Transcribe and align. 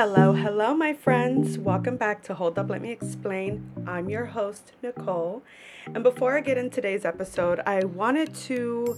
Hello, 0.00 0.32
hello, 0.32 0.74
my 0.74 0.92
friends. 0.92 1.58
Welcome 1.58 1.96
back 1.96 2.22
to 2.22 2.34
Hold 2.34 2.56
Up, 2.56 2.70
Let 2.70 2.80
Me 2.80 2.92
Explain. 2.92 3.68
I'm 3.84 4.08
your 4.08 4.26
host, 4.26 4.74
Nicole. 4.80 5.42
And 5.86 6.04
before 6.04 6.38
I 6.38 6.40
get 6.40 6.56
in 6.56 6.70
today's 6.70 7.04
episode, 7.04 7.58
I 7.66 7.82
wanted 7.82 8.32
to 8.46 8.96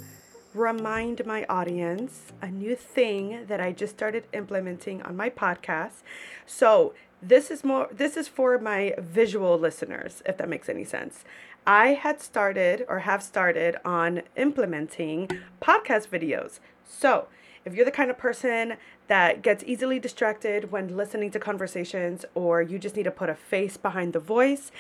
remind 0.52 1.24
my 1.24 1.46
audience 1.48 2.34
a 2.42 2.50
new 2.50 2.77
thing 2.77 3.46
that 3.46 3.62
I 3.62 3.73
just 3.73 3.95
started 3.95 4.24
implementing 4.34 5.00
on 5.00 5.16
my 5.16 5.30
podcast. 5.30 6.02
So, 6.45 6.92
this 7.23 7.51
is 7.51 7.64
more 7.64 7.88
this 7.91 8.14
is 8.19 8.28
for 8.28 8.59
my 8.59 8.95
visual 8.98 9.59
listeners 9.59 10.23
if 10.27 10.37
that 10.37 10.51
makes 10.51 10.69
any 10.69 10.84
sense. 10.84 11.24
I 11.66 11.95
had 11.95 12.20
started 12.20 12.84
or 12.91 12.98
have 12.98 13.23
started 13.23 13.77
on 13.87 14.20
implementing 14.37 15.30
podcast 15.62 16.09
videos. 16.09 16.60
So, 16.84 17.28
if 17.64 17.74
you're 17.74 17.84
the 17.84 17.91
kind 17.91 18.10
of 18.10 18.16
person 18.16 18.74
that 19.09 19.42
gets 19.42 19.62
easily 19.66 19.98
distracted 19.98 20.73
when 20.73 20.96
listening 20.96 21.30
to 21.32 21.38
conversations, 21.38 22.24
or 22.34 22.62
you 22.62 22.78
just 22.78 22.96
need 22.96 23.02
to 23.02 23.10
put 23.10 23.28
a 23.28 23.34
face 23.34 23.77
behind 23.77 24.12
the 24.12 24.20
voice, 24.20 24.70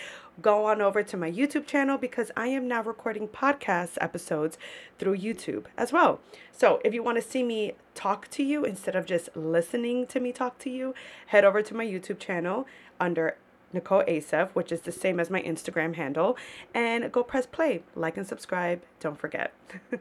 go 0.40 0.64
on 0.64 0.80
over 0.80 1.02
to 1.02 1.16
my 1.16 1.30
YouTube 1.30 1.66
channel 1.66 1.98
because 1.98 2.30
I 2.36 2.46
am 2.46 2.66
now 2.66 2.82
recording 2.82 3.28
podcast 3.28 3.98
episodes 4.00 4.56
through 4.98 5.18
YouTube 5.18 5.66
as 5.76 5.92
well. 5.92 6.20
So 6.52 6.80
if 6.84 6.94
you 6.94 7.02
want 7.02 7.16
to 7.16 7.22
see 7.22 7.42
me 7.42 7.74
talk 7.94 8.28
to 8.30 8.42
you 8.42 8.64
instead 8.64 8.96
of 8.96 9.04
just 9.04 9.28
listening 9.34 10.06
to 10.06 10.20
me 10.20 10.32
talk 10.32 10.58
to 10.60 10.70
you, 10.70 10.94
head 11.26 11.44
over 11.44 11.62
to 11.62 11.74
my 11.74 11.84
YouTube 11.84 12.18
channel 12.18 12.66
under 12.98 13.36
Nicole 13.72 14.02
Acev, 14.04 14.50
which 14.50 14.72
is 14.72 14.82
the 14.82 14.92
same 14.92 15.20
as 15.20 15.30
my 15.30 15.42
Instagram 15.42 15.94
handle, 15.94 16.36
and 16.74 17.10
go 17.12 17.22
press 17.22 17.46
play, 17.46 17.82
like 17.94 18.16
and 18.16 18.26
subscribe. 18.26 18.82
Don't 18.98 19.18
forget. 19.18 19.52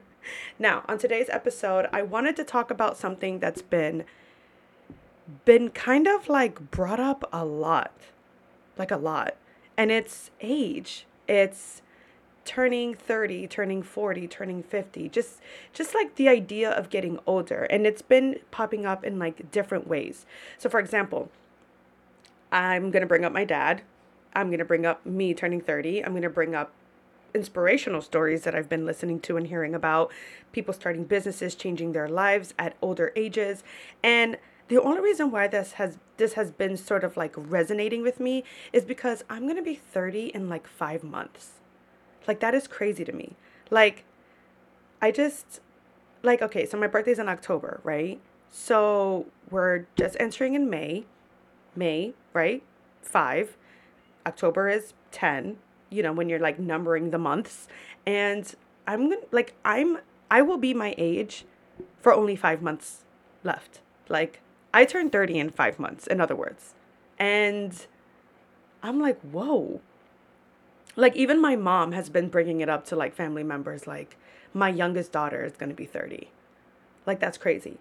now, 0.60 0.84
on 0.88 0.98
today's 0.98 1.30
episode, 1.30 1.88
I 1.92 2.02
wanted 2.02 2.36
to 2.38 2.44
talk 2.44 2.72
about 2.72 2.98
something 2.98 3.40
that's 3.40 3.62
been 3.62 4.06
been 5.46 5.70
kind 5.70 6.08
of 6.08 6.28
like 6.28 6.72
brought 6.72 7.00
up 7.00 7.28
a 7.32 7.46
lot. 7.46 7.94
Like 8.78 8.92
a 8.92 8.98
lot. 8.98 9.36
And 9.78 9.92
it's 9.92 10.32
age. 10.42 11.06
It's 11.28 11.82
turning 12.46 12.96
30 12.96 13.46
turning 13.46 13.84
40 13.84 14.28
turning 14.28 14.64
50 14.64 15.10
just 15.10 15.40
just 15.72 15.94
like 15.94 16.16
the 16.16 16.28
idea 16.28 16.72
of 16.72 16.90
getting 16.90 17.20
older 17.28 17.68
and 17.70 17.86
it's 17.86 18.02
been 18.02 18.40
popping 18.50 18.88
up 18.88 19.04
in 19.04 19.20
like 19.20 19.52
different 19.52 19.88
ways 19.88 20.26
so 20.58 20.68
for 20.68 20.80
example 20.80 21.30
I'm 22.52 22.92
going 22.92 23.02
to 23.02 23.08
bring 23.08 23.26
up 23.26 23.34
my 23.34 23.46
dad. 23.46 23.84
I'm 24.34 24.48
going 24.48 24.60
to 24.60 24.66
bring 24.66 24.86
up 24.86 25.06
me 25.06 25.34
turning 25.34 25.62
30. 25.62 26.04
I'm 26.04 26.12
going 26.12 26.24
to 26.24 26.30
bring 26.30 26.56
up 26.56 26.72
inspirational 27.34 28.02
stories 28.02 28.44
that 28.44 28.56
I've 28.56 28.70
been 28.70 28.86
listening 28.86 29.20
to 29.22 29.38
and 29.38 29.48
hearing 29.48 29.76
about 29.76 30.12
people 30.52 30.74
starting 30.74 31.04
businesses, 31.04 31.56
changing 31.56 31.94
their 31.94 32.10
lives 32.10 32.54
at 32.58 32.76
older 32.82 33.12
ages. 33.16 33.64
And 34.04 34.38
the 34.68 34.82
only 34.82 35.02
reason 35.02 35.32
why 35.32 35.48
this 35.48 35.74
has 35.74 35.98
this 36.18 36.34
has 36.34 36.52
been 36.52 36.78
sort 36.78 37.04
of 37.04 37.18
like 37.18 37.34
resonating 37.36 38.02
with 38.02 38.20
me 38.20 38.44
is 38.72 38.84
because 38.84 39.24
I'm 39.30 39.44
going 39.44 39.56
to 39.56 39.64
be 39.64 39.76
30 39.76 40.28
in 40.28 40.50
like 40.50 40.68
5 40.68 41.04
months. 41.04 41.54
Like 42.28 42.40
that 42.42 42.54
is 42.54 42.68
crazy 42.68 43.04
to 43.06 43.12
me. 43.12 43.36
Like 43.70 44.04
I 45.02 45.12
just 45.12 45.62
like 46.22 46.42
okay, 46.42 46.66
so 46.66 46.78
my 46.78 46.88
birthday's 46.88 47.20
in 47.20 47.30
October, 47.30 47.80
right? 47.84 48.20
So 48.52 49.28
we're 49.50 49.86
just 49.96 50.16
entering 50.20 50.56
in 50.56 50.70
May. 50.70 51.06
May, 51.76 52.14
right? 52.34 52.64
Five. 53.02 53.58
October 54.26 54.70
is 54.70 54.94
10, 55.12 55.58
you 55.90 56.04
know, 56.04 56.14
when 56.14 56.30
you're 56.30 56.40
like 56.40 56.60
numbering 56.60 57.12
the 57.12 57.18
months. 57.18 57.68
And 58.06 58.54
I'm 58.88 59.10
gonna, 59.10 59.22
like, 59.32 59.54
I'm, 59.64 60.00
I 60.30 60.42
will 60.42 60.58
be 60.58 60.74
my 60.74 60.94
age 60.98 61.46
for 62.00 62.14
only 62.14 62.36
five 62.36 62.62
months 62.62 63.04
left. 63.44 63.82
Like, 64.08 64.42
I 64.74 64.86
turned 64.86 65.12
30 65.12 65.40
in 65.40 65.50
five 65.50 65.80
months, 65.80 66.08
in 66.08 66.22
other 66.22 66.36
words. 66.36 66.74
And 67.18 67.86
I'm 68.84 69.00
like, 69.00 69.20
whoa. 69.22 69.82
Like, 70.96 71.16
even 71.16 71.42
my 71.42 71.56
mom 71.56 71.92
has 71.94 72.10
been 72.10 72.30
bringing 72.30 72.62
it 72.62 72.70
up 72.70 72.86
to 72.88 72.96
like 72.96 73.16
family 73.16 73.44
members, 73.44 73.88
like, 73.88 74.18
my 74.54 74.70
youngest 74.70 75.12
daughter 75.12 75.44
is 75.44 75.54
gonna 75.54 75.74
be 75.74 75.86
30. 75.86 76.30
Like, 77.06 77.20
that's 77.20 77.38
crazy. 77.38 77.78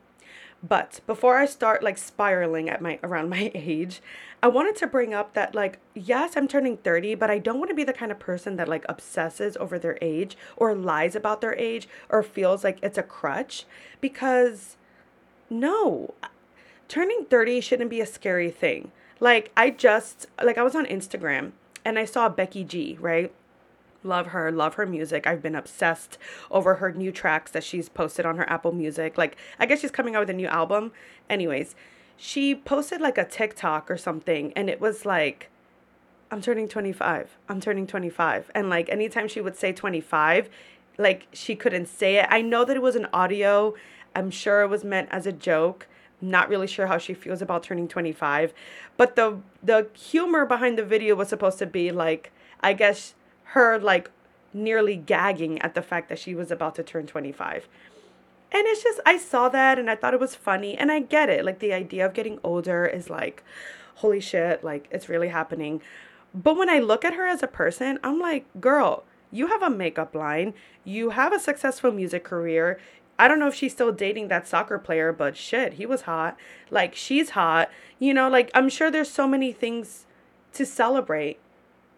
But 0.66 1.00
before 1.06 1.36
I 1.36 1.46
start 1.46 1.82
like 1.82 1.98
spiraling 1.98 2.68
at 2.68 2.82
my 2.82 2.98
around 3.02 3.30
my 3.30 3.50
age, 3.54 4.00
I 4.42 4.48
wanted 4.48 4.76
to 4.76 4.86
bring 4.86 5.14
up 5.14 5.34
that 5.34 5.54
like 5.54 5.78
yes, 5.94 6.36
I'm 6.36 6.48
turning 6.48 6.76
30, 6.78 7.14
but 7.14 7.30
I 7.30 7.38
don't 7.38 7.58
want 7.58 7.70
to 7.70 7.74
be 7.76 7.84
the 7.84 7.92
kind 7.92 8.12
of 8.12 8.18
person 8.18 8.56
that 8.56 8.68
like 8.68 8.84
obsesses 8.88 9.56
over 9.58 9.78
their 9.78 9.98
age 10.00 10.36
or 10.56 10.74
lies 10.74 11.14
about 11.14 11.40
their 11.40 11.54
age 11.56 11.88
or 12.08 12.22
feels 12.22 12.64
like 12.64 12.78
it's 12.82 12.98
a 12.98 13.02
crutch 13.02 13.64
because 14.00 14.76
no. 15.50 16.14
Turning 16.88 17.26
30 17.28 17.60
shouldn't 17.60 17.90
be 17.90 18.00
a 18.00 18.06
scary 18.06 18.50
thing. 18.50 18.92
Like 19.20 19.50
I 19.56 19.70
just 19.70 20.26
like 20.42 20.58
I 20.58 20.62
was 20.62 20.74
on 20.74 20.86
Instagram 20.86 21.52
and 21.84 21.98
I 21.98 22.04
saw 22.04 22.28
Becky 22.28 22.64
G, 22.64 22.96
right? 23.00 23.32
Love 24.08 24.28
her, 24.28 24.50
love 24.50 24.74
her 24.74 24.86
music. 24.86 25.26
I've 25.26 25.42
been 25.42 25.54
obsessed 25.54 26.16
over 26.50 26.76
her 26.76 26.90
new 26.90 27.12
tracks 27.12 27.50
that 27.50 27.62
she's 27.62 27.90
posted 27.90 28.24
on 28.24 28.38
her 28.38 28.48
Apple 28.48 28.72
Music. 28.72 29.18
Like, 29.18 29.36
I 29.58 29.66
guess 29.66 29.80
she's 29.80 29.90
coming 29.90 30.16
out 30.16 30.20
with 30.20 30.30
a 30.30 30.32
new 30.32 30.46
album. 30.46 30.92
Anyways, 31.28 31.74
she 32.16 32.54
posted 32.54 33.02
like 33.02 33.18
a 33.18 33.24
TikTok 33.26 33.90
or 33.90 33.98
something, 33.98 34.52
and 34.54 34.70
it 34.70 34.80
was 34.80 35.04
like, 35.04 35.50
I'm 36.30 36.40
turning 36.40 36.68
25. 36.68 37.36
I'm 37.50 37.60
turning 37.60 37.86
25. 37.86 38.50
And 38.54 38.70
like, 38.70 38.88
anytime 38.88 39.28
she 39.28 39.42
would 39.42 39.56
say 39.56 39.72
25, 39.72 40.48
like, 40.96 41.26
she 41.32 41.54
couldn't 41.54 41.86
say 41.86 42.16
it. 42.16 42.26
I 42.30 42.40
know 42.40 42.64
that 42.64 42.76
it 42.76 42.82
was 42.82 42.96
an 42.96 43.08
audio. 43.12 43.74
I'm 44.16 44.30
sure 44.30 44.62
it 44.62 44.68
was 44.68 44.84
meant 44.84 45.10
as 45.10 45.26
a 45.26 45.32
joke. 45.32 45.86
Not 46.22 46.48
really 46.48 46.66
sure 46.66 46.86
how 46.86 46.96
she 46.98 47.12
feels 47.12 47.42
about 47.42 47.62
turning 47.62 47.88
25. 47.88 48.54
But 48.96 49.16
the 49.16 49.40
the 49.62 49.88
humor 49.92 50.46
behind 50.46 50.78
the 50.78 50.84
video 50.84 51.14
was 51.14 51.28
supposed 51.28 51.58
to 51.58 51.66
be 51.66 51.92
like, 51.92 52.32
I 52.60 52.72
guess 52.72 53.14
her 53.52 53.78
like 53.78 54.10
nearly 54.52 54.96
gagging 54.96 55.60
at 55.62 55.74
the 55.74 55.82
fact 55.82 56.08
that 56.08 56.18
she 56.18 56.34
was 56.34 56.50
about 56.50 56.74
to 56.76 56.82
turn 56.82 57.06
25. 57.06 57.68
And 58.50 58.66
it's 58.66 58.82
just, 58.82 59.00
I 59.04 59.18
saw 59.18 59.48
that 59.50 59.78
and 59.78 59.90
I 59.90 59.94
thought 59.94 60.14
it 60.14 60.20
was 60.20 60.34
funny. 60.34 60.76
And 60.76 60.90
I 60.90 61.00
get 61.00 61.28
it. 61.28 61.44
Like, 61.44 61.58
the 61.58 61.72
idea 61.72 62.06
of 62.06 62.14
getting 62.14 62.38
older 62.42 62.86
is 62.86 63.10
like, 63.10 63.42
holy 63.96 64.20
shit, 64.20 64.64
like, 64.64 64.88
it's 64.90 65.08
really 65.08 65.28
happening. 65.28 65.82
But 66.34 66.56
when 66.56 66.70
I 66.70 66.78
look 66.78 67.04
at 67.04 67.14
her 67.14 67.26
as 67.26 67.42
a 67.42 67.46
person, 67.46 67.98
I'm 68.02 68.18
like, 68.18 68.46
girl, 68.60 69.04
you 69.30 69.48
have 69.48 69.62
a 69.62 69.70
makeup 69.70 70.14
line, 70.14 70.54
you 70.84 71.10
have 71.10 71.32
a 71.32 71.38
successful 71.38 71.92
music 71.92 72.24
career. 72.24 72.80
I 73.18 73.28
don't 73.28 73.38
know 73.38 73.48
if 73.48 73.54
she's 73.54 73.72
still 73.72 73.92
dating 73.92 74.28
that 74.28 74.46
soccer 74.46 74.78
player, 74.78 75.12
but 75.12 75.36
shit, 75.36 75.74
he 75.74 75.84
was 75.84 76.02
hot. 76.02 76.36
Like, 76.70 76.94
she's 76.94 77.30
hot. 77.30 77.70
You 77.98 78.14
know, 78.14 78.28
like, 78.30 78.50
I'm 78.54 78.70
sure 78.70 78.90
there's 78.90 79.10
so 79.10 79.26
many 79.28 79.52
things 79.52 80.06
to 80.54 80.64
celebrate 80.64 81.38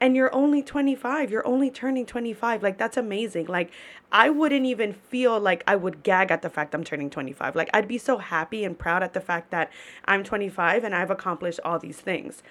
and 0.01 0.17
you're 0.17 0.35
only 0.35 0.63
25 0.63 1.31
you're 1.31 1.47
only 1.47 1.71
turning 1.71 2.07
25 2.07 2.63
like 2.63 2.79
that's 2.79 2.97
amazing. 2.97 3.47
Like 3.47 3.71
i 4.11 4.31
wouldn't 4.31 4.67
even 4.67 4.93
feel 4.93 5.39
like 5.39 5.63
i 5.67 5.77
would 5.77 6.03
gag 6.03 6.31
at 6.31 6.43
the 6.43 6.51
fact 6.51 6.75
i'm 6.75 6.85
turning 6.85 7.11
25 7.11 7.55
like 7.55 7.71
i'd 7.75 7.87
be 7.87 7.99
so 7.99 8.19
happy 8.19 8.65
and 8.65 8.79
proud 8.79 9.03
at 9.03 9.13
the 9.15 9.21
fact 9.21 9.51
that 9.51 9.71
i'm 10.07 10.25
25 10.25 10.83
and 10.83 10.95
i've 10.95 11.11
accomplished 11.11 11.61
all 11.65 11.79
these 11.79 12.01
things. 12.01 12.43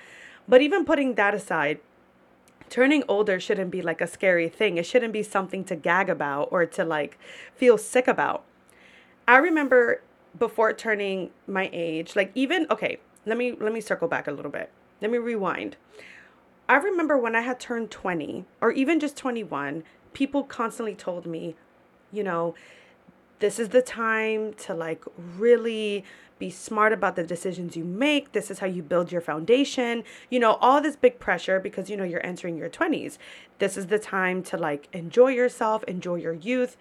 But 0.47 0.61
even 0.61 0.85
putting 0.85 1.15
that 1.15 1.33
aside 1.33 1.79
turning 2.69 3.03
older 3.07 3.39
shouldn't 3.39 3.71
be 3.71 3.81
like 3.81 3.99
a 3.99 4.07
scary 4.07 4.47
thing. 4.47 4.77
It 4.77 4.85
shouldn't 4.85 5.13
be 5.13 5.23
something 5.23 5.63
to 5.65 5.75
gag 5.75 6.09
about 6.09 6.49
or 6.51 6.65
to 6.67 6.85
like 6.85 7.17
feel 7.55 7.77
sick 7.77 8.07
about. 8.07 8.43
I 9.27 9.37
remember 9.37 10.01
before 10.37 10.71
turning 10.73 11.31
my 11.47 11.69
age 11.73 12.15
like 12.15 12.31
even 12.35 12.67
okay 12.69 12.99
let 13.25 13.37
me 13.37 13.53
let 13.59 13.73
me 13.73 13.81
circle 13.81 14.07
back 14.07 14.27
a 14.27 14.31
little 14.31 14.51
bit. 14.51 14.71
Let 15.01 15.11
me 15.11 15.17
rewind 15.17 15.75
I 16.69 16.75
remember 16.75 17.17
when 17.17 17.35
I 17.35 17.41
had 17.41 17.59
turned 17.59 17.89
20 17.89 18.45
or 18.61 18.71
even 18.71 18.99
just 18.99 19.17
21, 19.17 19.83
people 20.13 20.43
constantly 20.43 20.93
told 20.93 21.25
me, 21.25 21.55
you 22.11 22.23
know, 22.23 22.53
this 23.39 23.57
is 23.57 23.69
the 23.69 23.81
time 23.81 24.53
to 24.53 24.75
like 24.75 25.03
really 25.17 26.05
be 26.37 26.51
smart 26.51 26.93
about 26.93 27.15
the 27.15 27.23
decisions 27.23 27.75
you 27.75 27.83
make. 27.83 28.33
This 28.33 28.51
is 28.51 28.59
how 28.59 28.67
you 28.67 28.83
build 28.83 29.11
your 29.11 29.19
foundation. 29.19 30.03
You 30.29 30.39
know, 30.39 30.53
all 30.61 30.79
this 30.79 30.95
big 30.95 31.19
pressure 31.19 31.59
because 31.59 31.89
you 31.89 31.97
know 31.97 32.03
you're 32.03 32.25
entering 32.25 32.55
your 32.55 32.69
20s. 32.69 33.17
This 33.57 33.75
is 33.75 33.87
the 33.87 33.99
time 33.99 34.43
to 34.43 34.57
like 34.57 34.87
enjoy 34.93 35.29
yourself, 35.29 35.83
enjoy 35.85 36.15
your 36.15 36.33
youth, 36.33 36.77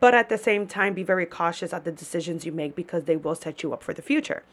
but 0.00 0.14
at 0.14 0.30
the 0.30 0.38
same 0.38 0.66
time 0.66 0.94
be 0.94 1.02
very 1.02 1.26
cautious 1.26 1.74
at 1.74 1.84
the 1.84 1.92
decisions 1.92 2.46
you 2.46 2.52
make 2.52 2.74
because 2.74 3.04
they 3.04 3.16
will 3.16 3.34
set 3.34 3.62
you 3.62 3.74
up 3.74 3.82
for 3.82 3.92
the 3.92 4.02
future. 4.02 4.44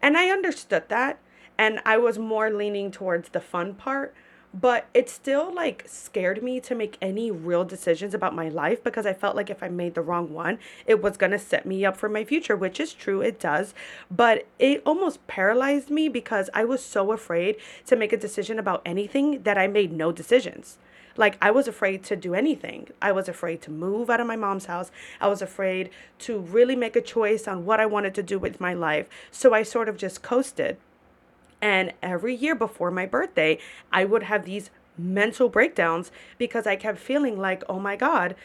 And 0.00 0.16
I 0.16 0.30
understood 0.30 0.88
that 0.88 1.18
and 1.58 1.80
I 1.84 1.96
was 1.96 2.18
more 2.18 2.50
leaning 2.50 2.90
towards 2.90 3.30
the 3.30 3.40
fun 3.40 3.74
part 3.74 4.14
but 4.58 4.86
it 4.94 5.10
still 5.10 5.52
like 5.52 5.84
scared 5.86 6.42
me 6.42 6.60
to 6.60 6.74
make 6.74 6.96
any 7.02 7.30
real 7.30 7.64
decisions 7.64 8.14
about 8.14 8.34
my 8.34 8.48
life 8.48 8.82
because 8.82 9.04
I 9.04 9.12
felt 9.12 9.36
like 9.36 9.50
if 9.50 9.62
I 9.62 9.68
made 9.68 9.94
the 9.94 10.00
wrong 10.00 10.32
one, 10.32 10.58
it 10.86 11.02
was 11.02 11.18
to 11.18 11.38
set 11.38 11.66
me 11.66 11.84
up 11.84 11.96
for 11.96 12.08
my 12.08 12.24
future, 12.24 12.56
which 12.56 12.80
is 12.80 12.94
true, 12.94 13.20
it 13.20 13.38
does. 13.38 13.74
But 14.10 14.46
it 14.58 14.82
almost 14.86 15.26
paralyzed 15.26 15.90
me 15.90 16.08
because 16.08 16.48
I 16.54 16.64
was 16.64 16.82
so 16.82 17.12
afraid 17.12 17.56
to 17.86 17.96
make 17.96 18.12
a 18.12 18.16
decision 18.16 18.58
about 18.58 18.80
anything 18.86 19.42
that 19.42 19.58
I 19.58 19.66
made 19.66 19.92
no 19.92 20.10
decisions. 20.12 20.78
Like, 21.18 21.38
I 21.40 21.50
was 21.50 21.66
afraid 21.66 22.04
to 22.04 22.16
do 22.16 22.34
anything. 22.34 22.88
I 23.00 23.10
was 23.12 23.26
afraid 23.26 23.62
to 23.62 23.70
move 23.70 24.10
out 24.10 24.20
of 24.20 24.26
my 24.26 24.36
mom's 24.36 24.66
house. 24.66 24.90
I 25.18 25.28
was 25.28 25.40
afraid 25.40 25.88
to 26.20 26.38
really 26.38 26.76
make 26.76 26.94
a 26.94 27.00
choice 27.00 27.48
on 27.48 27.64
what 27.64 27.80
I 27.80 27.86
wanted 27.86 28.14
to 28.16 28.22
do 28.22 28.38
with 28.38 28.60
my 28.60 28.74
life. 28.74 29.08
So 29.30 29.54
I 29.54 29.62
sort 29.62 29.88
of 29.88 29.96
just 29.96 30.22
coasted 30.22 30.76
And 31.66 31.94
every 32.00 32.32
year 32.32 32.54
before 32.54 32.92
my 32.92 33.06
birthday, 33.06 33.58
I 33.90 34.04
would 34.04 34.22
have 34.22 34.44
these 34.44 34.70
mental 34.96 35.48
breakdowns 35.48 36.12
because 36.38 36.64
I 36.64 36.76
kept 36.76 36.96
feeling 36.96 37.40
like, 37.40 37.64
oh 37.68 37.80
my 37.80 37.96
God, 37.96 38.36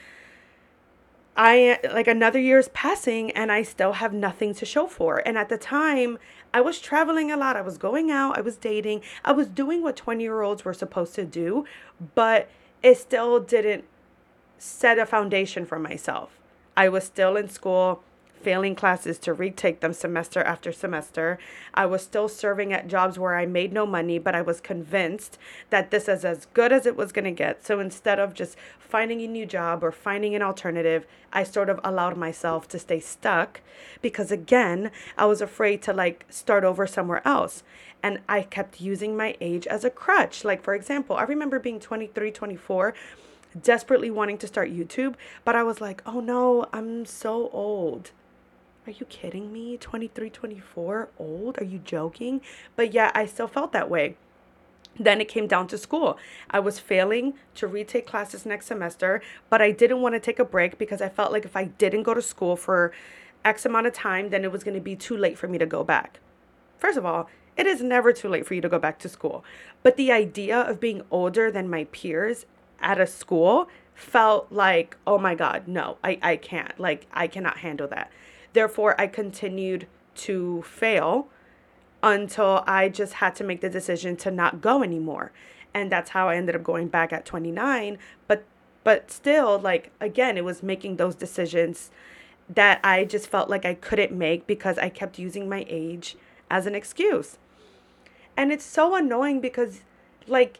I 1.37 1.77
like 1.93 2.07
another 2.07 2.39
year 2.39 2.57
is 2.57 2.69
passing 2.69 3.29
and 3.29 3.51
I 3.51 3.61
still 3.61 3.93
have 3.93 4.11
nothing 4.11 4.55
to 4.55 4.65
show 4.65 4.87
for. 4.87 5.19
And 5.19 5.37
at 5.37 5.49
the 5.49 5.57
time, 5.59 6.17
I 6.51 6.61
was 6.61 6.79
traveling 6.79 7.31
a 7.31 7.37
lot. 7.37 7.55
I 7.55 7.61
was 7.61 7.77
going 7.77 8.09
out, 8.09 8.39
I 8.39 8.41
was 8.41 8.57
dating, 8.57 9.03
I 9.23 9.33
was 9.33 9.45
doing 9.45 9.83
what 9.83 9.95
20 9.95 10.23
year 10.23 10.41
olds 10.41 10.65
were 10.65 10.73
supposed 10.73 11.13
to 11.13 11.23
do, 11.23 11.65
but 12.15 12.49
it 12.81 12.97
still 12.97 13.39
didn't 13.39 13.83
set 14.57 14.97
a 14.97 15.05
foundation 15.05 15.63
for 15.63 15.77
myself. 15.77 16.39
I 16.75 16.89
was 16.89 17.03
still 17.03 17.37
in 17.37 17.49
school 17.49 18.01
failing 18.41 18.75
classes 18.75 19.17
to 19.19 19.33
retake 19.33 19.79
them 19.79 19.93
semester 19.93 20.41
after 20.41 20.71
semester. 20.71 21.37
I 21.73 21.85
was 21.85 22.01
still 22.01 22.27
serving 22.27 22.73
at 22.73 22.87
jobs 22.87 23.17
where 23.17 23.35
I 23.35 23.45
made 23.45 23.73
no 23.73 23.85
money, 23.85 24.19
but 24.19 24.35
I 24.35 24.41
was 24.41 24.61
convinced 24.61 25.37
that 25.69 25.91
this 25.91 26.07
is 26.07 26.25
as 26.25 26.47
good 26.53 26.71
as 26.71 26.85
it 26.85 26.95
was 26.95 27.11
going 27.11 27.25
to 27.25 27.31
get. 27.31 27.65
So 27.65 27.79
instead 27.79 28.19
of 28.19 28.33
just 28.33 28.57
finding 28.79 29.21
a 29.21 29.27
new 29.27 29.45
job 29.45 29.83
or 29.83 29.91
finding 29.91 30.35
an 30.35 30.41
alternative, 30.41 31.05
I 31.31 31.43
sort 31.43 31.69
of 31.69 31.79
allowed 31.83 32.17
myself 32.17 32.67
to 32.69 32.79
stay 32.79 32.99
stuck 32.99 33.61
because 34.01 34.31
again, 34.31 34.91
I 35.17 35.25
was 35.25 35.41
afraid 35.41 35.81
to 35.83 35.93
like 35.93 36.25
start 36.29 36.63
over 36.63 36.85
somewhere 36.85 37.25
else. 37.25 37.63
And 38.03 38.19
I 38.27 38.41
kept 38.41 38.81
using 38.81 39.15
my 39.15 39.37
age 39.39 39.67
as 39.67 39.85
a 39.85 39.91
crutch. 39.91 40.43
Like, 40.43 40.63
for 40.63 40.73
example, 40.73 41.15
I 41.15 41.23
remember 41.23 41.59
being 41.59 41.79
23, 41.79 42.31
24 42.31 42.93
desperately 43.59 44.09
wanting 44.09 44.37
to 44.39 44.47
start 44.47 44.71
YouTube, 44.71 45.15
but 45.43 45.55
I 45.55 45.63
was 45.63 45.81
like, 45.81 46.01
oh 46.05 46.19
no, 46.19 46.65
I'm 46.71 47.05
so 47.05 47.49
old. 47.51 48.11
Are 48.87 48.91
you 48.91 49.05
kidding 49.05 49.53
me? 49.53 49.77
23, 49.77 50.31
24, 50.31 51.09
old? 51.19 51.61
Are 51.61 51.63
you 51.63 51.77
joking? 51.79 52.41
But 52.75 52.93
yeah, 52.93 53.11
I 53.13 53.27
still 53.27 53.47
felt 53.47 53.73
that 53.73 53.91
way. 53.91 54.17
Then 54.99 55.21
it 55.21 55.27
came 55.27 55.47
down 55.47 55.67
to 55.67 55.77
school. 55.77 56.17
I 56.49 56.59
was 56.59 56.79
failing 56.79 57.35
to 57.55 57.67
retake 57.67 58.07
classes 58.07 58.45
next 58.45 58.65
semester, 58.65 59.21
but 59.49 59.61
I 59.61 59.71
didn't 59.71 60.01
want 60.01 60.15
to 60.15 60.19
take 60.19 60.39
a 60.39 60.45
break 60.45 60.79
because 60.79 61.01
I 61.01 61.09
felt 61.09 61.31
like 61.31 61.45
if 61.45 61.55
I 61.55 61.65
didn't 61.65 62.03
go 62.03 62.15
to 62.15 62.21
school 62.21 62.55
for 62.55 62.91
X 63.45 63.65
amount 63.65 63.87
of 63.87 63.93
time, 63.93 64.29
then 64.29 64.43
it 64.43 64.51
was 64.51 64.63
going 64.63 64.73
to 64.73 64.81
be 64.81 64.95
too 64.95 65.15
late 65.15 65.37
for 65.37 65.47
me 65.47 65.59
to 65.59 65.65
go 65.65 65.83
back. 65.83 66.19
First 66.79 66.97
of 66.97 67.05
all, 67.05 67.29
it 67.55 67.67
is 67.67 67.81
never 67.81 68.11
too 68.11 68.29
late 68.29 68.47
for 68.47 68.55
you 68.55 68.61
to 68.61 68.69
go 68.69 68.79
back 68.79 68.97
to 68.99 69.09
school. 69.09 69.43
But 69.83 69.95
the 69.95 70.11
idea 70.11 70.59
of 70.59 70.79
being 70.79 71.03
older 71.11 71.51
than 71.51 71.69
my 71.69 71.83
peers 71.85 72.47
at 72.79 72.99
a 72.99 73.05
school 73.05 73.69
felt 73.93 74.51
like, 74.51 74.97
oh 75.05 75.19
my 75.19 75.35
God, 75.35 75.67
no, 75.67 75.97
I, 76.03 76.17
I 76.21 76.35
can't. 76.37 76.79
Like, 76.79 77.05
I 77.13 77.27
cannot 77.27 77.57
handle 77.57 77.87
that. 77.89 78.11
Therefore, 78.53 78.99
I 78.99 79.07
continued 79.07 79.87
to 80.15 80.61
fail 80.63 81.27
until 82.03 82.63
I 82.67 82.89
just 82.89 83.13
had 83.13 83.35
to 83.35 83.43
make 83.43 83.61
the 83.61 83.69
decision 83.69 84.15
to 84.17 84.31
not 84.31 84.61
go 84.61 84.83
anymore. 84.83 85.31
And 85.73 85.91
that's 85.91 86.11
how 86.11 86.29
I 86.29 86.35
ended 86.35 86.55
up 86.55 86.63
going 86.63 86.87
back 86.87 87.13
at 87.13 87.25
29. 87.25 87.97
But 88.27 88.43
but 88.83 89.11
still 89.11 89.59
like 89.59 89.91
again, 90.01 90.37
it 90.37 90.43
was 90.43 90.63
making 90.63 90.97
those 90.97 91.15
decisions 91.15 91.91
that 92.49 92.79
I 92.83 93.05
just 93.05 93.27
felt 93.27 93.49
like 93.49 93.65
I 93.65 93.75
couldn't 93.75 94.11
make 94.11 94.47
because 94.47 94.77
I 94.77 94.89
kept 94.89 95.19
using 95.19 95.47
my 95.47 95.65
age 95.69 96.17
as 96.49 96.65
an 96.65 96.75
excuse. 96.75 97.37
And 98.35 98.51
it's 98.51 98.65
so 98.65 98.95
annoying 98.95 99.39
because 99.39 99.81
like 100.27 100.59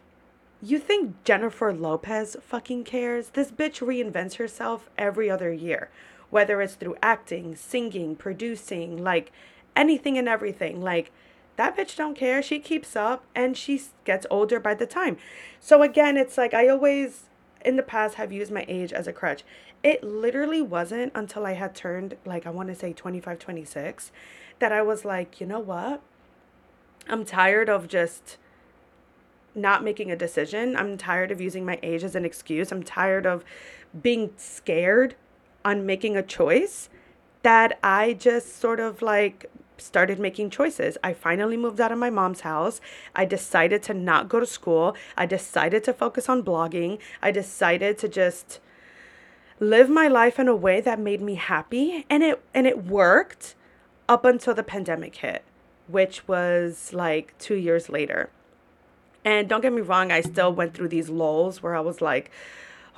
you 0.61 0.77
think 0.77 1.23
Jennifer 1.23 1.73
Lopez 1.73 2.37
fucking 2.39 2.83
cares? 2.83 3.29
This 3.29 3.51
bitch 3.51 3.85
reinvents 3.85 4.35
herself 4.35 4.89
every 4.97 5.29
other 5.29 5.51
year 5.51 5.89
whether 6.31 6.61
it's 6.61 6.73
through 6.73 6.95
acting, 7.03 7.55
singing, 7.55 8.15
producing, 8.15 9.03
like 9.03 9.31
anything 9.75 10.17
and 10.17 10.27
everything. 10.27 10.81
Like 10.81 11.11
that 11.57 11.77
bitch 11.77 11.95
don't 11.95 12.15
care. 12.15 12.41
She 12.41 12.59
keeps 12.59 12.95
up 12.95 13.23
and 13.35 13.55
she 13.55 13.79
gets 14.05 14.25
older 14.31 14.59
by 14.59 14.73
the 14.73 14.87
time. 14.87 15.17
So 15.59 15.83
again, 15.83 16.17
it's 16.17 16.37
like 16.37 16.55
I 16.55 16.67
always 16.67 17.25
in 17.63 17.75
the 17.75 17.83
past 17.83 18.15
have 18.15 18.31
used 18.31 18.51
my 18.51 18.65
age 18.67 18.91
as 18.91 19.05
a 19.07 19.13
crutch. 19.13 19.43
It 19.83 20.03
literally 20.03 20.61
wasn't 20.61 21.11
until 21.13 21.45
I 21.45 21.53
had 21.53 21.75
turned 21.75 22.17
like 22.25 22.47
I 22.47 22.49
want 22.49 22.69
to 22.69 22.75
say 22.75 22.93
25, 22.93 23.37
26 23.37 24.11
that 24.59 24.71
I 24.71 24.81
was 24.81 25.05
like, 25.05 25.39
"You 25.39 25.47
know 25.47 25.59
what? 25.59 26.01
I'm 27.07 27.25
tired 27.25 27.69
of 27.69 27.87
just 27.87 28.37
not 29.53 29.83
making 29.83 30.11
a 30.11 30.15
decision. 30.15 30.75
I'm 30.75 30.97
tired 30.97 31.31
of 31.31 31.41
using 31.41 31.65
my 31.65 31.79
age 31.83 32.03
as 32.03 32.15
an 32.15 32.25
excuse. 32.25 32.71
I'm 32.71 32.83
tired 32.83 33.25
of 33.25 33.43
being 34.01 34.31
scared 34.37 35.15
on 35.63 35.85
making 35.85 36.17
a 36.17 36.23
choice 36.23 36.89
that 37.43 37.79
I 37.83 38.13
just 38.13 38.59
sort 38.59 38.79
of 38.79 39.01
like 39.01 39.49
started 39.77 40.19
making 40.19 40.49
choices. 40.49 40.97
I 41.03 41.13
finally 41.13 41.57
moved 41.57 41.81
out 41.81 41.91
of 41.91 41.97
my 41.97 42.09
mom's 42.09 42.41
house. 42.41 42.79
I 43.15 43.25
decided 43.25 43.81
to 43.83 43.93
not 43.93 44.29
go 44.29 44.39
to 44.39 44.45
school. 44.45 44.95
I 45.17 45.25
decided 45.25 45.83
to 45.85 45.93
focus 45.93 46.29
on 46.29 46.43
blogging. 46.43 46.99
I 47.21 47.31
decided 47.31 47.97
to 47.99 48.07
just 48.07 48.59
live 49.59 49.89
my 49.89 50.07
life 50.07 50.39
in 50.39 50.47
a 50.47 50.55
way 50.55 50.81
that 50.81 50.99
made 50.99 51.21
me 51.21 51.35
happy 51.35 52.05
and 52.09 52.23
it 52.23 52.43
and 52.53 52.65
it 52.67 52.85
worked 52.85 53.55
up 54.07 54.25
until 54.25 54.53
the 54.53 54.63
pandemic 54.63 55.15
hit, 55.15 55.43
which 55.87 56.27
was 56.27 56.93
like 56.93 57.37
2 57.39 57.55
years 57.55 57.89
later. 57.89 58.29
And 59.23 59.47
don't 59.47 59.61
get 59.61 59.73
me 59.73 59.81
wrong, 59.81 60.11
I 60.11 60.21
still 60.21 60.51
went 60.51 60.73
through 60.73 60.89
these 60.89 61.09
lulls 61.09 61.61
where 61.61 61.75
I 61.75 61.79
was 61.79 62.01
like 62.01 62.31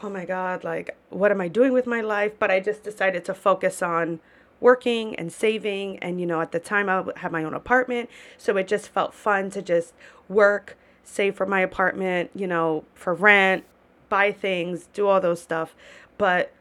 oh 0.03 0.09
my 0.09 0.25
God, 0.25 0.63
like, 0.63 0.95
what 1.09 1.31
am 1.31 1.39
I 1.39 1.47
doing 1.47 1.71
with 1.71 1.87
my 1.87 2.01
life? 2.01 2.33
But 2.37 2.51
I 2.51 2.59
just 2.59 2.83
decided 2.83 3.23
to 3.25 3.33
focus 3.33 3.81
on 3.81 4.19
working 4.59 5.15
and 5.15 5.31
saving. 5.31 5.97
And, 5.99 6.19
you 6.19 6.25
know, 6.25 6.41
at 6.41 6.51
the 6.51 6.59
time 6.59 6.89
I 6.89 7.03
had 7.15 7.31
my 7.31 7.43
own 7.43 7.53
apartment. 7.53 8.09
So 8.37 8.55
it 8.57 8.67
just 8.67 8.89
felt 8.89 9.13
fun 9.13 9.49
to 9.51 9.61
just 9.61 9.93
work, 10.27 10.77
save 11.03 11.35
for 11.35 11.45
my 11.45 11.61
apartment, 11.61 12.31
you 12.35 12.47
know, 12.47 12.83
for 12.93 13.13
rent, 13.13 13.63
buy 14.09 14.31
things, 14.31 14.89
do 14.93 15.07
all 15.07 15.21
those 15.21 15.41
stuff. 15.41 15.73
But 16.17 16.51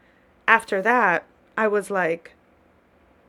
after 0.47 0.81
that, 0.81 1.25
I 1.57 1.67
was 1.67 1.91
like, 1.91 2.33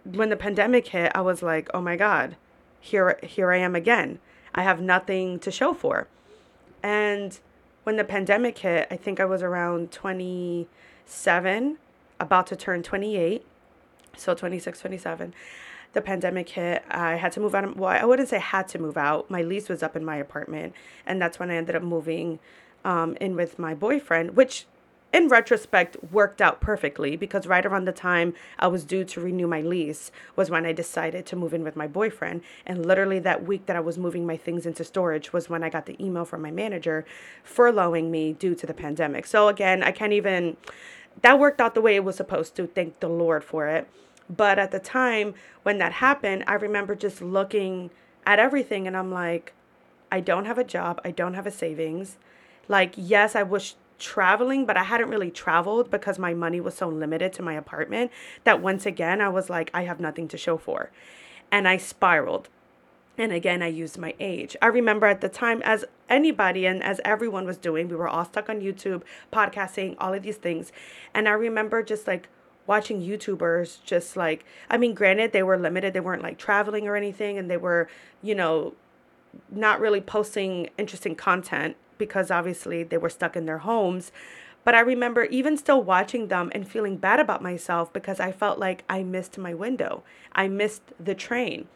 when 0.05 0.29
the 0.29 0.37
pandemic 0.37 0.89
hit, 0.89 1.11
I 1.15 1.23
was 1.23 1.43
like, 1.43 1.69
oh 1.75 1.81
my 1.81 1.97
God, 1.97 2.37
here, 2.81 3.19
here 3.23 3.53
I 3.53 3.59
am 3.59 3.75
again. 3.75 4.21
I 4.55 4.63
have 4.63 4.81
nothing 4.81 5.41
to 5.41 5.51
show 5.51 5.75
for. 5.75 6.07
And 6.83 7.39
when 7.85 7.97
the 7.97 8.05
pandemic 8.05 8.59
hit, 8.59 8.89
I 8.91 8.97
think 8.97 9.21
I 9.21 9.25
was 9.25 9.43
around 9.43 9.93
27, 9.93 11.79
about 12.19 12.47
to 12.49 12.57
turn 12.57 12.83
28. 12.83 13.47
So 14.17 14.35
26, 14.35 14.81
27. 14.81 15.35
The 15.93 16.01
pandemic 16.01 16.49
hit. 16.49 16.85
I 16.91 17.17
had 17.17 17.33
to 17.33 17.41
move 17.41 17.55
out. 17.55 17.65
Of, 17.65 17.77
well, 17.77 17.91
I 17.91 18.05
wouldn't 18.05 18.29
say 18.29 18.39
had 18.39 18.69
to 18.69 18.79
move 18.79 18.97
out. 18.97 19.31
My 19.31 19.43
lease 19.43 19.69
was 19.69 19.83
up 19.83 19.97
in 19.97 20.05
my 20.05 20.17
apartment. 20.17 20.75
And 21.07 21.21
that's 21.21 21.39
when 21.39 21.51
I 21.51 21.57
ended 21.57 21.77
up 21.77 21.83
moving 21.83 22.41
um, 22.85 23.17
in 23.21 23.37
with 23.37 23.59
my 23.59 23.75
boyfriend, 23.75 24.37
which 24.37 24.67
in 25.15 25.29
retrospect 25.29 25.97
worked 26.11 26.43
out 26.43 26.61
perfectly 26.61 27.15
because 27.15 27.47
right 27.47 27.65
around 27.65 27.85
the 27.85 27.93
time 27.93 28.35
I 28.59 28.67
was 28.67 28.85
due 28.85 29.05
to 29.05 29.21
renew 29.21 29.47
my 29.47 29.61
lease 29.61 30.11
was 30.35 30.51
when 30.51 30.67
I 30.67 30.73
decided 30.73 31.25
to 31.27 31.37
move 31.37 31.55
in 31.55 31.63
with 31.63 31.77
my 31.77 31.87
boyfriend. 31.87 32.43
And 32.67 32.85
literally 32.85 33.21
that 33.21 33.47
week 33.47 33.67
that 33.67 33.77
I 33.77 33.81
was 33.81 33.97
moving 33.97 34.27
my 34.27 34.37
things 34.37 34.67
into 34.67 34.83
storage 34.83 35.33
was 35.33 35.49
when 35.49 35.63
I 35.63 35.71
got 35.71 35.87
the 35.87 36.05
email 36.05 36.25
from 36.25 36.43
my 36.43 36.51
manager 36.51 37.07
furloughing 37.47 38.11
me 38.11 38.33
due 38.33 38.57
to 38.57 38.67
the 38.67 38.75
pandemic. 38.75 39.25
So 39.27 39.47
again, 39.47 39.85
I 39.85 39.93
can't 39.93 40.13
even 40.13 40.57
that 41.23 41.39
worked 41.39 41.61
out 41.61 41.77
the 41.77 41.81
way 41.81 41.95
it 41.95 42.03
was 42.03 42.17
supposed 42.17 42.57
to. 42.57 42.67
Thank 42.67 42.99
the 42.99 43.09
Lord 43.09 43.45
for 43.45 43.69
it. 43.69 43.89
But 44.29 44.59
at 44.59 44.73
the 44.73 44.81
time 44.81 45.35
when 45.63 45.79
that 45.79 45.93
happened, 45.93 46.43
I 46.49 46.55
remember 46.55 46.97
just 46.97 47.23
looking 47.23 47.91
at 48.27 48.41
everything 48.41 48.89
and 48.89 48.97
I'm 48.97 49.13
like, 49.13 49.53
I 50.11 50.19
don't 50.19 50.47
have 50.47 50.59
a 50.59 50.65
job, 50.65 51.01
I 51.05 51.13
don't 51.13 51.35
have 51.35 51.47
a 51.47 51.53
savings. 51.53 52.17
Like, 52.67 52.95
yes, 52.97 53.37
I 53.37 53.45
wish 53.45 53.77
traveling, 53.99 54.67
but 54.67 54.77
I 54.77 54.85
hadn't 54.85 55.09
really 55.09 55.31
traveled 55.31 55.91
because 55.91 56.19
my 56.19 56.35
money 56.35 56.61
was 56.61 56.75
so 56.75 56.89
limited 56.89 57.33
to 57.35 57.43
my 57.43 57.55
apartment 57.55 58.11
that 58.45 58.61
once 58.61 58.87
again 58.87 59.21
I 59.21 59.29
was 59.29 59.49
like, 59.49 59.71
I 59.73 59.83
have 59.83 60.01
nothing 60.01 60.29
to 60.29 60.39
show 60.39 60.57
for. 60.57 60.91
And 61.51 61.69
I 61.69 61.77
spiraled. 61.77 62.49
And 63.17 63.33
again, 63.33 63.63
I 63.63 63.69
used 63.69 63.97
my 63.97 64.15
age. 64.19 64.57
I 64.61 64.67
remember 64.67 65.07
at 65.07 65.21
the 65.21 65.29
time, 65.29 65.63
as 65.65 65.85
anybody 66.09 66.67
and 66.67 66.83
as 66.83 67.01
everyone 67.05 67.47
was 67.47 67.57
doing, 67.57 67.89
we 67.89 67.95
were 67.95 68.09
all 68.09 68.25
stuck 68.25 68.49
on 68.49 68.61
YouTube, 68.61 69.03
podcasting, 69.33 69.95
all 69.99 70.13
of 70.13 70.25
these 70.25 70.37
things. 70.37 70.73
And 71.15 71.29
I 71.29 71.33
remember 71.33 71.83
just 71.85 72.09
like 72.09 72.29
watching 72.67 73.01
YouTubers 73.01 73.79
just 73.85 74.17
like, 74.17 74.45
I 74.69 74.79
mean, 74.79 74.95
granted, 74.95 75.33
they 75.33 75.45
were 75.45 75.59
limited, 75.59 75.95
they 75.95 76.01
weren't 76.01 76.23
like 76.23 76.39
traveling 76.39 76.89
or 76.89 76.97
anything, 76.97 77.39
and 77.39 77.49
they 77.49 77.57
were, 77.57 77.89
you 78.21 78.35
know, 78.35 78.75
not 79.51 79.81
really 79.81 80.01
posting 80.01 80.71
interesting 80.77 81.15
content 81.15 81.77
because 81.99 82.31
obviously 82.31 82.83
they 82.83 82.99
were 82.99 83.11
stuck 83.11 83.37
in 83.37 83.47
their 83.47 83.59
homes. 83.59 84.13
But 84.65 84.75
I 84.75 84.81
remember 84.81 85.25
even 85.25 85.57
still 85.57 85.83
watching 85.83 86.29
them 86.29 86.51
and 86.55 86.67
feeling 86.67 86.97
bad 86.97 87.21
about 87.21 87.43
myself 87.43 87.93
because 87.93 88.19
I 88.19 88.33
felt 88.33 88.59
like 88.59 88.85
I 88.89 89.03
missed 89.03 89.37
my 89.37 89.53
window. 89.53 90.03
I 90.33 90.49
missed 90.49 90.83
the 90.99 91.15
train. 91.15 91.69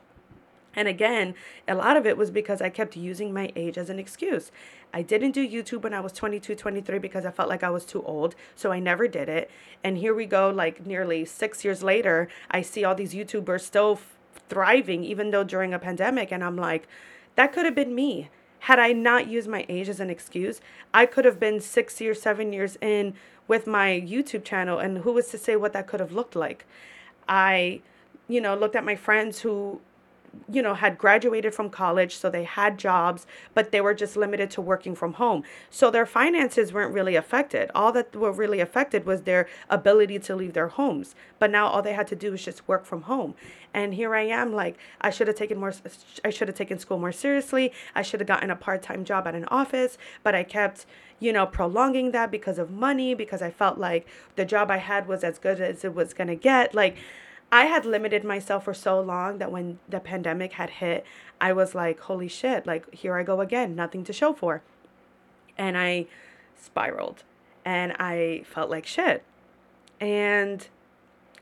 And 0.75 0.87
again, 0.87 1.35
a 1.67 1.75
lot 1.75 1.97
of 1.97 2.07
it 2.07 2.17
was 2.17 2.31
because 2.31 2.63
I 2.63 2.69
kept 2.71 2.97
using 2.97 3.33
my 3.33 3.53
age 3.57 3.77
as 3.77 3.91
an 3.91 3.99
excuse. 3.99 4.53
I 4.95 5.03
didn't 5.03 5.33
do 5.33 5.47
YouTube 5.47 5.83
when 5.83 5.93
I 5.93 6.01
was 6.01 6.13
22, 6.13 6.55
23 6.55 6.99
because 6.99 7.27
I 7.27 7.31
felt 7.31 7.49
like 7.49 7.65
I 7.65 7.71
was 7.71 7.85
too 7.85 8.03
old. 8.05 8.35
So 8.55 8.71
I 8.71 8.79
never 8.79 9.09
did 9.09 9.29
it. 9.29 9.51
And 9.83 9.99
here 9.99 10.15
we 10.15 10.25
go, 10.25 10.51
like 10.51 10.87
nearly 10.87 11.25
six 11.25 11.65
years 11.65 11.83
later, 11.83 12.29
I 12.51 12.63
see 12.63 12.85
all 12.85 12.95
these 12.95 13.13
YouTubers 13.13 13.63
still 13.63 13.95
f- 13.95 14.17
thriving, 14.49 15.05
even 15.05 15.31
though 15.31 15.45
during 15.45 15.75
a 15.75 15.79
pandemic. 15.79 16.31
And 16.31 16.45
I'm 16.45 16.57
like, 16.57 16.87
That 17.35 17.53
could 17.53 17.65
have 17.65 17.75
been 17.75 17.95
me. 17.95 18.29
Had 18.61 18.79
I 18.79 18.93
not 18.93 19.29
used 19.29 19.49
my 19.49 19.65
age 19.69 19.89
as 19.89 20.01
an 20.01 20.11
excuse, 20.11 20.61
I 20.93 21.07
could 21.07 21.25
have 21.25 21.39
been 21.39 21.61
six 21.61 22.01
or 22.01 22.15
seven 22.15 22.53
years 22.53 22.77
in 22.81 23.15
with 23.47 23.67
my 23.67 23.91
YouTube 24.07 24.45
channel, 24.45 24.79
and 24.79 24.99
who 24.99 25.13
was 25.13 25.29
to 25.29 25.39
say 25.39 25.57
what 25.57 25.73
that 25.73 25.87
could 25.87 26.01
have 26.01 26.13
looked 26.13 26.37
like? 26.37 26.67
I, 27.29 27.81
you 28.29 28.41
know, 28.41 28.55
looked 28.55 28.77
at 28.77 28.85
my 28.85 28.97
friends 28.97 29.41
who 29.41 29.81
you 30.51 30.63
know, 30.63 30.75
had 30.75 30.99
graduated 30.99 31.55
from 31.55 31.71
college, 31.71 32.17
so 32.17 32.31
they 32.31 32.45
had 32.45 32.79
jobs, 32.79 33.27
but 33.55 33.71
they 33.71 33.81
were 33.81 33.95
just 33.95 34.17
limited 34.17 34.51
to 34.51 34.61
working 34.61 34.95
from 34.95 35.15
home. 35.15 35.43
So 35.71 35.91
their 35.91 36.07
finances 36.07 36.73
weren't 36.73 36.95
really 36.95 37.17
affected. 37.17 37.71
All 37.75 37.93
that 37.93 38.15
were 38.15 38.33
really 38.33 38.61
affected 38.61 39.05
was 39.05 39.23
their 39.23 39.49
ability 39.69 40.19
to 40.21 40.37
leave 40.37 40.55
their 40.55 40.69
homes. 40.69 41.15
But 41.39 41.51
now 41.51 41.67
all 41.67 41.83
they 41.83 41.93
had 41.93 42.07
to 42.09 42.17
do 42.17 42.33
was 42.33 42.45
just 42.45 42.67
work 42.67 42.85
from 42.85 43.03
home. 43.03 43.35
And 43.75 43.95
here 43.95 44.15
I 44.15 44.23
am, 44.23 44.53
like, 44.53 44.79
I 45.01 45.11
should 45.11 45.27
have 45.29 45.37
taken 45.37 45.59
more, 45.59 45.73
I 46.25 46.31
should 46.31 46.49
have 46.49 46.57
taken 46.57 46.79
school 46.79 46.99
more 46.99 47.13
seriously. 47.13 47.73
I 47.95 48.03
should 48.03 48.21
have 48.21 48.27
gotten 48.27 48.51
a 48.51 48.57
part 48.57 48.83
time 48.83 49.05
job 49.05 49.27
at 49.27 49.35
an 49.35 49.45
office, 49.47 49.99
but 50.23 50.35
I 50.35 50.43
kept, 50.43 50.87
you 51.21 51.33
know, 51.33 51.47
prolonging 51.47 52.13
that 52.13 52.31
because 52.31 52.59
of 52.59 52.71
money, 52.71 53.15
because 53.15 53.43
I 53.43 53.51
felt 53.51 53.79
like 53.79 54.07
the 54.37 54.45
job 54.45 54.71
I 54.71 54.79
had 54.79 55.07
was 55.07 55.23
as 55.23 55.39
good 55.39 55.61
as 55.61 55.85
it 55.85 55.95
was 55.95 56.15
going 56.15 56.29
to 56.29 56.35
get. 56.35 56.75
Like, 56.75 56.97
I 57.51 57.65
had 57.65 57.87
limited 57.87 58.25
myself 58.25 58.65
for 58.65 58.75
so 58.75 59.01
long 59.01 59.39
that 59.39 59.51
when 59.51 59.79
the 59.89 60.01
pandemic 60.01 60.53
had 60.55 60.71
hit, 60.71 61.05
I 61.41 61.53
was 61.53 61.75
like, 61.75 62.01
holy 62.01 62.29
shit, 62.29 62.67
like 62.67 62.93
here 62.95 63.17
I 63.17 63.23
go 63.23 63.41
again, 63.41 63.75
nothing 63.75 64.05
to 64.05 64.13
show 64.13 64.35
for. 64.35 64.63
And 65.57 65.77
I 65.77 66.07
spiraled 66.61 67.25
and 67.65 67.93
I 67.99 68.43
felt 68.45 68.71
like 68.71 68.87
shit. 68.87 69.23
And 70.01 70.67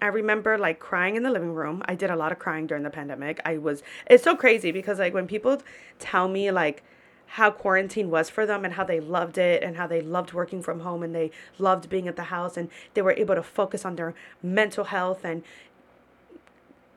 I 0.00 0.06
remember 0.06 0.56
like 0.58 0.78
crying 0.78 1.16
in 1.16 1.22
the 1.22 1.30
living 1.30 1.54
room. 1.54 1.82
I 1.86 1.94
did 1.96 2.10
a 2.10 2.16
lot 2.16 2.30
of 2.30 2.38
crying 2.38 2.66
during 2.66 2.84
the 2.84 2.90
pandemic. 2.90 3.40
I 3.44 3.58
was, 3.58 3.82
it's 4.08 4.22
so 4.22 4.36
crazy 4.36 4.70
because 4.70 4.98
like 4.98 5.14
when 5.14 5.26
people 5.26 5.60
tell 5.98 6.28
me 6.28 6.50
like, 6.50 6.84
how 7.30 7.50
quarantine 7.50 8.10
was 8.10 8.30
for 8.30 8.46
them 8.46 8.64
and 8.64 8.74
how 8.74 8.84
they 8.84 9.00
loved 9.00 9.36
it 9.36 9.62
and 9.62 9.76
how 9.76 9.86
they 9.86 10.00
loved 10.00 10.32
working 10.32 10.62
from 10.62 10.80
home 10.80 11.02
and 11.02 11.14
they 11.14 11.30
loved 11.58 11.88
being 11.88 12.06
at 12.08 12.16
the 12.16 12.24
house 12.24 12.56
and 12.56 12.70
they 12.94 13.02
were 13.02 13.12
able 13.12 13.34
to 13.34 13.42
focus 13.42 13.84
on 13.84 13.96
their 13.96 14.14
mental 14.42 14.84
health 14.84 15.24
and 15.24 15.42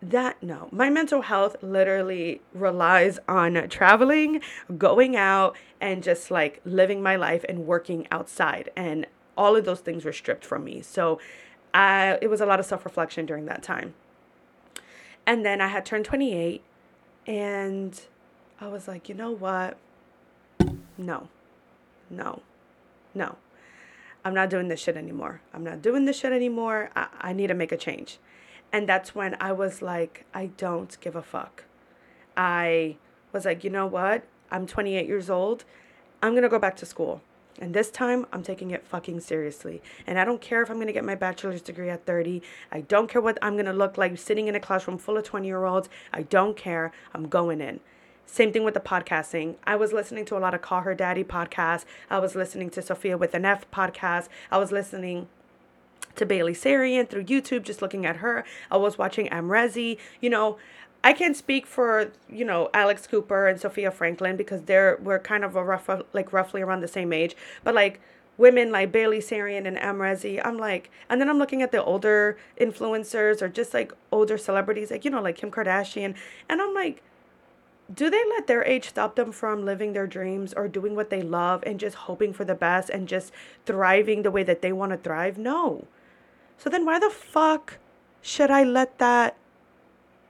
that 0.01 0.41
no. 0.41 0.69
My 0.71 0.89
mental 0.89 1.23
health 1.23 1.57
literally 1.61 2.41
relies 2.53 3.19
on 3.27 3.67
traveling 3.69 4.41
going 4.77 5.15
out 5.15 5.57
and 5.81 6.01
just 6.01 6.31
like 6.31 6.61
living 6.63 7.01
my 7.01 7.15
life 7.15 7.43
and 7.49 7.65
working 7.65 8.07
outside. 8.11 8.71
And 8.75 9.07
all 9.37 9.55
of 9.55 9.65
those 9.65 9.81
things 9.81 10.05
were 10.05 10.13
stripped 10.13 10.45
from 10.45 10.63
me. 10.63 10.81
So 10.81 11.19
I, 11.73 12.17
it 12.21 12.29
was 12.29 12.41
a 12.41 12.45
lot 12.45 12.59
of 12.59 12.65
self-reflection 12.65 13.25
during 13.25 13.45
that 13.45 13.61
time. 13.61 13.93
And 15.25 15.45
then 15.45 15.61
i 15.61 15.67
had 15.67 15.85
turned 15.85 16.05
28 16.05 16.63
and 17.27 18.01
i 18.59 18.67
was 18.67 18.87
like 18.87 19.09
you 19.09 19.13
know 19.13 19.31
what? 19.31 19.77
No. 20.97 21.27
No. 22.09 22.41
No. 23.13 23.35
I'm 24.25 24.33
not 24.33 24.49
doing 24.49 24.67
this 24.67 24.79
shit 24.79 24.97
anymore. 24.97 25.41
I'm 25.53 25.63
not 25.63 25.81
doing 25.81 26.05
this 26.05 26.17
shit 26.17 26.33
anymore. 26.33 26.89
I, 26.95 27.07
I 27.21 27.33
need 27.33 27.47
to 27.47 27.53
make 27.53 27.71
a 27.71 27.77
change 27.77 28.17
and 28.71 28.87
that's 28.87 29.15
when 29.15 29.35
I 29.39 29.51
was 29.51 29.81
like, 29.81 30.25
I 30.33 30.47
don't 30.57 30.95
give 31.01 31.15
a 31.15 31.21
fuck. 31.21 31.63
I 32.37 32.97
was 33.31 33.45
like, 33.45 33.63
you 33.63 33.69
know 33.69 33.85
what? 33.85 34.23
I'm 34.51 34.65
28 34.65 35.07
years 35.07 35.29
old. 35.29 35.65
I'm 36.21 36.33
going 36.33 36.43
to 36.43 36.49
go 36.49 36.59
back 36.59 36.75
to 36.77 36.85
school. 36.85 37.21
And 37.61 37.73
this 37.73 37.91
time, 37.91 38.25
I'm 38.31 38.41
taking 38.41 38.71
it 38.71 38.87
fucking 38.87 39.19
seriously. 39.19 39.81
And 40.07 40.17
I 40.17 40.23
don't 40.23 40.39
care 40.39 40.61
if 40.61 40.69
I'm 40.69 40.77
going 40.77 40.87
to 40.87 40.93
get 40.93 41.03
my 41.03 41.15
bachelor's 41.15 41.61
degree 41.61 41.89
at 41.89 42.05
30. 42.05 42.41
I 42.71 42.81
don't 42.81 43.09
care 43.09 43.21
what 43.21 43.37
I'm 43.41 43.53
going 43.53 43.65
to 43.65 43.73
look 43.73 43.97
like 43.97 44.17
sitting 44.17 44.47
in 44.47 44.55
a 44.55 44.59
classroom 44.59 44.97
full 44.97 45.17
of 45.17 45.23
20 45.23 45.47
year 45.47 45.65
olds. 45.65 45.89
I 46.13 46.21
don't 46.21 46.55
care. 46.55 46.93
I'm 47.13 47.27
going 47.27 47.59
in. 47.59 47.81
Same 48.25 48.53
thing 48.53 48.63
with 48.63 48.75
the 48.75 48.79
podcasting. 48.79 49.55
I 49.65 49.75
was 49.75 49.91
listening 49.91 50.23
to 50.25 50.37
a 50.37 50.39
lot 50.39 50.53
of 50.53 50.61
Call 50.61 50.81
Her 50.81 50.93
Daddy 50.93 51.23
podcasts. 51.23 51.83
I 52.09 52.19
was 52.19 52.35
listening 52.35 52.69
to 52.71 52.81
Sofia 52.81 53.17
with 53.17 53.33
an 53.33 53.43
F 53.43 53.69
podcast. 53.71 54.29
I 54.51 54.57
was 54.57 54.71
listening 54.71 55.27
to 56.15 56.25
Bailey 56.25 56.53
Sarian 56.53 57.09
through 57.09 57.25
YouTube, 57.25 57.63
just 57.63 57.81
looking 57.81 58.05
at 58.05 58.17
her. 58.17 58.43
I 58.69 58.77
was 58.77 58.97
watching 58.97 59.27
Amrezy. 59.29 59.97
You 60.21 60.29
know, 60.29 60.57
I 61.03 61.13
can't 61.13 61.35
speak 61.35 61.65
for 61.65 62.11
you 62.29 62.45
know 62.45 62.69
Alex 62.73 63.07
Cooper 63.07 63.47
and 63.47 63.59
Sofia 63.59 63.91
Franklin 63.91 64.35
because 64.35 64.63
they're 64.63 64.97
we're 65.01 65.19
kind 65.19 65.43
of 65.43 65.55
a 65.55 65.63
rough 65.63 65.89
like 66.13 66.33
roughly 66.33 66.61
around 66.61 66.81
the 66.81 66.87
same 66.87 67.13
age, 67.13 67.35
but 67.63 67.73
like 67.73 68.01
women 68.37 68.71
like 68.71 68.91
Bailey 68.91 69.19
Sarian 69.19 69.67
and 69.67 69.77
Amrezy, 69.77 70.41
I'm 70.43 70.57
like, 70.57 70.89
and 71.09 71.19
then 71.19 71.29
I'm 71.29 71.37
looking 71.37 71.61
at 71.61 71.71
the 71.71 71.83
older 71.83 72.37
influencers 72.59 73.41
or 73.41 73.49
just 73.49 73.73
like 73.73 73.93
older 74.11 74.37
celebrities, 74.37 74.91
like 74.91 75.05
you 75.05 75.11
know 75.11 75.21
like 75.21 75.37
Kim 75.37 75.51
Kardashian, 75.51 76.15
and 76.49 76.61
I'm 76.61 76.73
like. 76.73 77.03
Do 77.91 78.11
they 78.11 78.23
let 78.29 78.45
their 78.45 78.63
age 78.65 78.89
stop 78.89 79.15
them 79.15 79.31
from 79.31 79.65
living 79.65 79.93
their 79.93 80.05
dreams 80.05 80.53
or 80.53 80.67
doing 80.67 80.95
what 80.95 81.09
they 81.09 81.23
love 81.23 81.63
and 81.65 81.79
just 81.79 81.95
hoping 81.95 82.33
for 82.33 82.45
the 82.45 82.53
best 82.53 82.91
and 82.91 83.07
just 83.07 83.33
thriving 83.65 84.21
the 84.21 84.29
way 84.29 84.43
that 84.43 84.61
they 84.61 84.71
want 84.71 84.91
to 84.91 84.97
thrive? 84.99 85.39
No. 85.39 85.87
So 86.59 86.69
then 86.69 86.85
why 86.85 86.99
the 86.99 87.09
fuck 87.09 87.79
should 88.21 88.51
I 88.51 88.63
let 88.63 88.99
that 88.99 89.35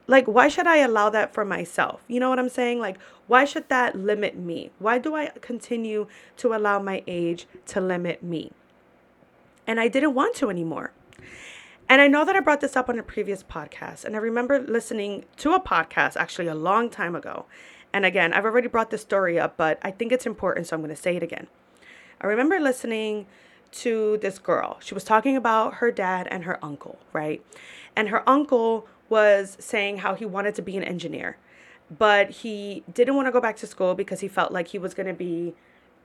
like 0.06 0.26
why 0.26 0.48
should 0.48 0.66
I 0.66 0.78
allow 0.78 1.10
that 1.10 1.32
for 1.32 1.44
myself? 1.44 2.02
You 2.08 2.18
know 2.18 2.30
what 2.30 2.38
I'm 2.38 2.48
saying? 2.48 2.80
Like 2.80 2.98
why 3.26 3.44
should 3.44 3.68
that 3.68 3.96
limit 3.96 4.36
me? 4.36 4.70
Why 4.78 4.98
do 4.98 5.14
I 5.14 5.26
continue 5.40 6.06
to 6.38 6.54
allow 6.54 6.80
my 6.80 7.02
age 7.06 7.46
to 7.66 7.80
limit 7.80 8.22
me? 8.22 8.52
And 9.66 9.78
I 9.78 9.88
didn't 9.88 10.14
want 10.14 10.34
to 10.36 10.50
anymore. 10.50 10.92
And 11.88 12.00
I 12.00 12.06
know 12.06 12.24
that 12.24 12.36
I 12.36 12.40
brought 12.40 12.60
this 12.60 12.76
up 12.76 12.88
on 12.88 13.00
a 13.00 13.02
previous 13.02 13.42
podcast, 13.42 14.04
and 14.04 14.14
I 14.14 14.20
remember 14.20 14.60
listening 14.60 15.24
to 15.38 15.54
a 15.54 15.60
podcast 15.60 16.16
actually 16.16 16.46
a 16.46 16.54
long 16.54 16.88
time 16.88 17.16
ago. 17.16 17.46
And 17.92 18.06
again, 18.06 18.32
I've 18.32 18.44
already 18.44 18.68
brought 18.68 18.90
this 18.90 19.00
story 19.00 19.40
up, 19.40 19.56
but 19.56 19.80
I 19.82 19.90
think 19.90 20.12
it's 20.12 20.24
important, 20.24 20.68
so 20.68 20.76
I'm 20.76 20.82
going 20.82 20.94
to 20.94 21.00
say 21.00 21.16
it 21.16 21.22
again. 21.24 21.48
I 22.20 22.28
remember 22.28 22.60
listening 22.60 23.26
to 23.72 24.18
this 24.18 24.38
girl. 24.38 24.78
She 24.80 24.94
was 24.94 25.04
talking 25.04 25.36
about 25.36 25.74
her 25.74 25.90
dad 25.90 26.26
and 26.30 26.44
her 26.44 26.62
uncle, 26.64 26.98
right? 27.12 27.44
And 27.94 28.08
her 28.08 28.28
uncle 28.28 28.86
was 29.08 29.56
saying 29.60 29.98
how 29.98 30.14
he 30.14 30.24
wanted 30.24 30.54
to 30.54 30.62
be 30.62 30.76
an 30.76 30.84
engineer, 30.84 31.36
but 31.90 32.30
he 32.30 32.84
didn't 32.92 33.16
want 33.16 33.26
to 33.26 33.32
go 33.32 33.40
back 33.40 33.56
to 33.56 33.66
school 33.66 33.94
because 33.94 34.20
he 34.20 34.28
felt 34.28 34.52
like 34.52 34.68
he 34.68 34.78
was 34.78 34.94
going 34.94 35.08
to 35.08 35.14
be 35.14 35.54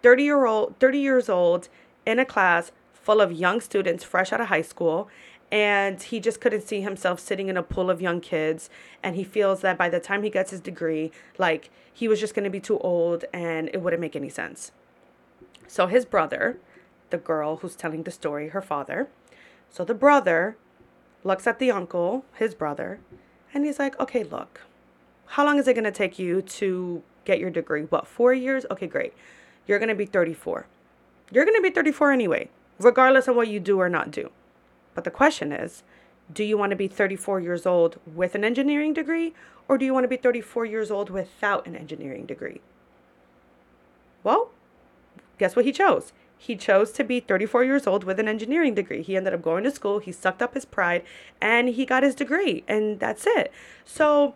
30 0.01 0.23
year 0.23 0.45
old 0.45 0.75
30 0.79 0.99
years 0.99 1.29
old 1.29 1.67
in 2.05 2.19
a 2.19 2.25
class 2.25 2.71
full 2.93 3.21
of 3.21 3.31
young 3.31 3.59
students 3.59 4.03
fresh 4.03 4.31
out 4.31 4.41
of 4.41 4.47
high 4.47 4.61
school 4.61 5.07
and 5.51 6.01
he 6.01 6.19
just 6.19 6.41
couldn't 6.41 6.61
see 6.61 6.81
himself 6.81 7.19
sitting 7.19 7.49
in 7.49 7.57
a 7.57 7.63
pool 7.63 7.89
of 7.89 8.01
young 8.01 8.19
kids 8.19 8.69
and 9.01 9.15
he 9.15 9.23
feels 9.23 9.61
that 9.61 9.77
by 9.77 9.89
the 9.89 9.99
time 9.99 10.23
he 10.23 10.29
gets 10.29 10.51
his 10.51 10.59
degree 10.59 11.11
like 11.37 11.69
he 11.91 12.07
was 12.07 12.19
just 12.19 12.35
going 12.35 12.43
to 12.43 12.49
be 12.49 12.59
too 12.59 12.77
old 12.79 13.25
and 13.33 13.69
it 13.73 13.81
wouldn't 13.81 14.01
make 14.01 14.15
any 14.15 14.29
sense 14.29 14.71
so 15.67 15.87
his 15.87 16.05
brother 16.05 16.57
the 17.09 17.17
girl 17.17 17.57
who's 17.57 17.75
telling 17.75 18.03
the 18.03 18.11
story, 18.11 18.49
her 18.49 18.61
father. 18.61 19.09
So 19.69 19.83
the 19.83 19.93
brother 19.93 20.57
looks 21.23 21.47
at 21.47 21.59
the 21.59 21.71
uncle, 21.71 22.25
his 22.35 22.53
brother, 22.53 22.99
and 23.53 23.65
he's 23.65 23.79
like, 23.79 23.99
okay, 23.99 24.23
look, 24.23 24.61
how 25.27 25.45
long 25.45 25.57
is 25.57 25.67
it 25.67 25.73
going 25.73 25.85
to 25.85 25.91
take 25.91 26.19
you 26.19 26.41
to 26.41 27.03
get 27.25 27.39
your 27.39 27.49
degree? 27.49 27.83
What, 27.83 28.07
four 28.07 28.33
years? 28.33 28.65
Okay, 28.69 28.87
great. 28.87 29.13
You're 29.67 29.79
going 29.79 29.89
to 29.89 29.95
be 29.95 30.05
34. 30.05 30.67
You're 31.31 31.45
going 31.45 31.57
to 31.57 31.61
be 31.61 31.71
34 31.71 32.11
anyway, 32.11 32.49
regardless 32.79 33.27
of 33.27 33.35
what 33.35 33.47
you 33.47 33.59
do 33.59 33.79
or 33.79 33.89
not 33.89 34.11
do. 34.11 34.31
But 34.93 35.03
the 35.03 35.11
question 35.11 35.51
is, 35.51 35.83
do 36.31 36.43
you 36.43 36.57
want 36.57 36.71
to 36.71 36.75
be 36.75 36.87
34 36.87 37.39
years 37.39 37.65
old 37.65 37.99
with 38.05 38.35
an 38.35 38.43
engineering 38.43 38.93
degree, 38.93 39.33
or 39.67 39.77
do 39.77 39.85
you 39.85 39.93
want 39.93 40.03
to 40.03 40.07
be 40.09 40.17
34 40.17 40.65
years 40.65 40.91
old 40.91 41.09
without 41.09 41.67
an 41.67 41.75
engineering 41.75 42.25
degree? 42.25 42.61
Well, 44.23 44.51
guess 45.37 45.55
what 45.55 45.65
he 45.65 45.71
chose? 45.71 46.13
He 46.37 46.55
chose 46.55 46.91
to 46.93 47.03
be 47.03 47.19
34 47.19 47.63
years 47.63 47.87
old 47.87 48.03
with 48.03 48.19
an 48.19 48.27
engineering 48.27 48.75
degree. 48.75 49.01
He 49.01 49.15
ended 49.15 49.33
up 49.33 49.41
going 49.41 49.63
to 49.63 49.71
school, 49.71 49.99
he 49.99 50.11
sucked 50.11 50.41
up 50.41 50.53
his 50.53 50.65
pride, 50.65 51.03
and 51.41 51.69
he 51.69 51.85
got 51.85 52.03
his 52.03 52.15
degree, 52.15 52.63
and 52.67 52.99
that's 52.99 53.25
it. 53.27 53.51
So 53.83 54.35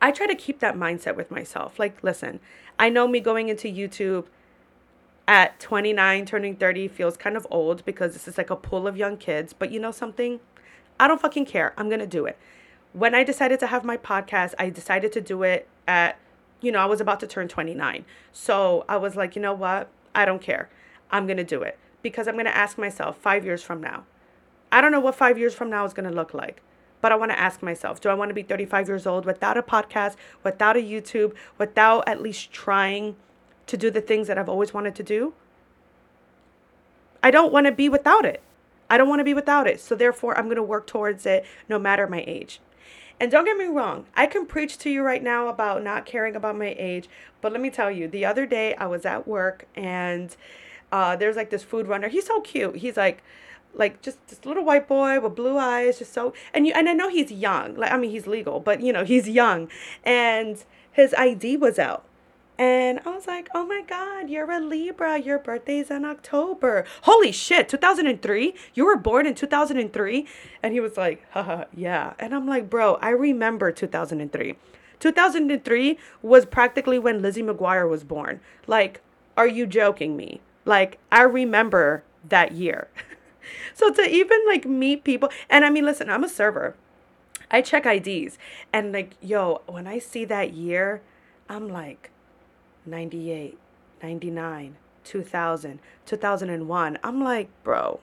I 0.00 0.10
try 0.10 0.26
to 0.26 0.34
keep 0.34 0.60
that 0.60 0.76
mindset 0.76 1.16
with 1.16 1.30
myself. 1.30 1.78
Like, 1.78 2.02
listen, 2.02 2.40
I 2.78 2.88
know 2.88 3.08
me 3.08 3.20
going 3.20 3.48
into 3.48 3.68
YouTube 3.68 4.26
at 5.28 5.58
29, 5.58 6.26
turning 6.26 6.56
30 6.56 6.88
feels 6.88 7.16
kind 7.16 7.36
of 7.36 7.46
old 7.50 7.84
because 7.84 8.12
this 8.12 8.28
is 8.28 8.38
like 8.38 8.50
a 8.50 8.56
pool 8.56 8.86
of 8.86 8.96
young 8.96 9.16
kids, 9.16 9.52
but 9.52 9.70
you 9.70 9.80
know 9.80 9.90
something? 9.90 10.40
I 11.00 11.08
don't 11.08 11.20
fucking 11.20 11.46
care. 11.46 11.74
I'm 11.76 11.88
going 11.88 12.00
to 12.00 12.06
do 12.06 12.26
it. 12.26 12.38
When 12.92 13.14
I 13.14 13.24
decided 13.24 13.60
to 13.60 13.66
have 13.66 13.84
my 13.84 13.96
podcast, 13.96 14.54
I 14.58 14.70
decided 14.70 15.12
to 15.12 15.20
do 15.20 15.42
it 15.42 15.68
at, 15.86 16.18
you 16.60 16.72
know, 16.72 16.78
I 16.78 16.86
was 16.86 17.00
about 17.00 17.20
to 17.20 17.26
turn 17.26 17.48
29. 17.48 18.04
So 18.32 18.84
I 18.88 18.96
was 18.96 19.16
like, 19.16 19.36
you 19.36 19.42
know 19.42 19.52
what? 19.52 19.88
I 20.14 20.24
don't 20.24 20.40
care. 20.40 20.70
I'm 21.10 21.26
going 21.26 21.36
to 21.36 21.44
do 21.44 21.62
it 21.62 21.78
because 22.02 22.28
I'm 22.28 22.34
going 22.34 22.46
to 22.46 22.56
ask 22.56 22.78
myself 22.78 23.16
five 23.18 23.44
years 23.44 23.62
from 23.62 23.80
now. 23.80 24.04
I 24.70 24.80
don't 24.80 24.92
know 24.92 25.00
what 25.00 25.14
five 25.14 25.38
years 25.38 25.54
from 25.54 25.70
now 25.70 25.84
is 25.84 25.92
going 25.92 26.08
to 26.08 26.14
look 26.14 26.34
like, 26.34 26.62
but 27.00 27.12
I 27.12 27.16
want 27.16 27.30
to 27.30 27.38
ask 27.38 27.62
myself 27.62 28.00
do 28.00 28.08
I 28.08 28.14
want 28.14 28.30
to 28.30 28.34
be 28.34 28.42
35 28.42 28.88
years 28.88 29.06
old 29.06 29.24
without 29.24 29.56
a 29.56 29.62
podcast, 29.62 30.16
without 30.42 30.76
a 30.76 30.80
YouTube, 30.80 31.34
without 31.58 32.08
at 32.08 32.22
least 32.22 32.52
trying 32.52 33.16
to 33.66 33.76
do 33.76 33.90
the 33.90 34.00
things 34.00 34.28
that 34.28 34.38
I've 34.38 34.48
always 34.48 34.74
wanted 34.74 34.94
to 34.96 35.02
do? 35.02 35.34
I 37.22 37.30
don't 37.30 37.52
want 37.52 37.66
to 37.66 37.72
be 37.72 37.88
without 37.88 38.24
it. 38.24 38.42
I 38.88 38.98
don't 38.98 39.08
want 39.08 39.20
to 39.20 39.24
be 39.24 39.34
without 39.34 39.66
it. 39.66 39.80
So 39.80 39.94
therefore, 39.94 40.36
I'm 40.38 40.44
going 40.44 40.56
to 40.56 40.62
work 40.62 40.86
towards 40.86 41.26
it 41.26 41.44
no 41.68 41.78
matter 41.78 42.06
my 42.06 42.22
age. 42.26 42.60
And 43.18 43.30
don't 43.30 43.46
get 43.46 43.56
me 43.56 43.64
wrong, 43.64 44.06
I 44.14 44.26
can 44.26 44.44
preach 44.44 44.76
to 44.78 44.90
you 44.90 45.02
right 45.02 45.22
now 45.22 45.48
about 45.48 45.82
not 45.82 46.04
caring 46.04 46.36
about 46.36 46.58
my 46.58 46.74
age, 46.78 47.08
but 47.40 47.50
let 47.50 47.62
me 47.62 47.70
tell 47.70 47.90
you, 47.90 48.08
the 48.08 48.26
other 48.26 48.44
day 48.44 48.74
I 48.74 48.86
was 48.86 49.06
at 49.06 49.26
work 49.26 49.64
and 49.74 50.36
uh, 50.92 51.16
there's 51.16 51.36
like 51.36 51.50
this 51.50 51.62
food 51.62 51.86
runner. 51.86 52.08
He's 52.08 52.26
so 52.26 52.40
cute. 52.40 52.76
He's 52.76 52.96
like, 52.96 53.22
like 53.74 54.00
just 54.02 54.26
this 54.28 54.44
little 54.44 54.64
white 54.64 54.88
boy 54.88 55.20
with 55.20 55.34
blue 55.34 55.58
eyes, 55.58 55.98
just 55.98 56.12
so 56.12 56.32
and 56.54 56.66
you 56.66 56.72
and 56.74 56.88
I 56.88 56.92
know 56.92 57.08
he's 57.08 57.30
young. 57.30 57.74
Like 57.76 57.92
I 57.92 57.98
mean 57.98 58.10
he's 58.10 58.26
legal, 58.26 58.60
but 58.60 58.80
you 58.80 58.92
know, 58.92 59.04
he's 59.04 59.28
young. 59.28 59.68
And 60.04 60.64
his 60.92 61.14
ID 61.14 61.58
was 61.58 61.78
out. 61.78 62.04
And 62.58 63.00
I 63.04 63.10
was 63.10 63.26
like, 63.26 63.48
oh 63.54 63.66
my 63.66 63.82
God, 63.86 64.30
you're 64.30 64.50
a 64.50 64.60
Libra. 64.60 65.18
Your 65.18 65.38
birthday's 65.38 65.90
in 65.90 66.06
October. 66.06 66.86
Holy 67.02 67.30
shit, 67.30 67.68
2003? 67.68 68.54
You 68.72 68.86
were 68.86 68.96
born 68.96 69.26
in 69.26 69.34
2003? 69.34 70.26
And 70.62 70.72
he 70.72 70.80
was 70.80 70.96
like, 70.96 71.22
haha, 71.32 71.64
yeah. 71.76 72.14
And 72.18 72.34
I'm 72.34 72.46
like, 72.46 72.70
bro, 72.70 72.94
I 73.02 73.10
remember 73.10 73.70
2003. 73.72 74.56
2003 74.98 75.98
was 76.22 76.46
practically 76.46 76.98
when 76.98 77.20
Lizzie 77.20 77.42
McGuire 77.42 77.88
was 77.88 78.04
born. 78.04 78.40
Like, 78.66 79.02
are 79.36 79.46
you 79.46 79.66
joking 79.66 80.16
me? 80.16 80.40
Like, 80.66 80.98
I 81.10 81.22
remember 81.22 82.04
that 82.28 82.52
year. 82.52 82.88
so 83.74 83.90
to 83.90 84.02
even 84.02 84.44
like 84.46 84.66
meet 84.66 85.04
people, 85.04 85.30
and 85.48 85.64
I 85.64 85.70
mean, 85.70 85.86
listen, 85.86 86.10
I'm 86.10 86.24
a 86.24 86.28
server. 86.28 86.76
I 87.50 87.62
check 87.62 87.86
IDs. 87.86 88.36
And 88.72 88.92
like, 88.92 89.14
yo, 89.22 89.62
when 89.66 89.86
I 89.86 89.98
see 89.98 90.26
that 90.26 90.52
year, 90.52 91.00
I'm 91.48 91.68
like, 91.68 92.10
98, 92.84 93.58
99, 94.02 94.76
2000, 95.04 95.78
2001. 96.04 96.98
I'm 97.02 97.22
like, 97.22 97.48
bro, 97.62 98.00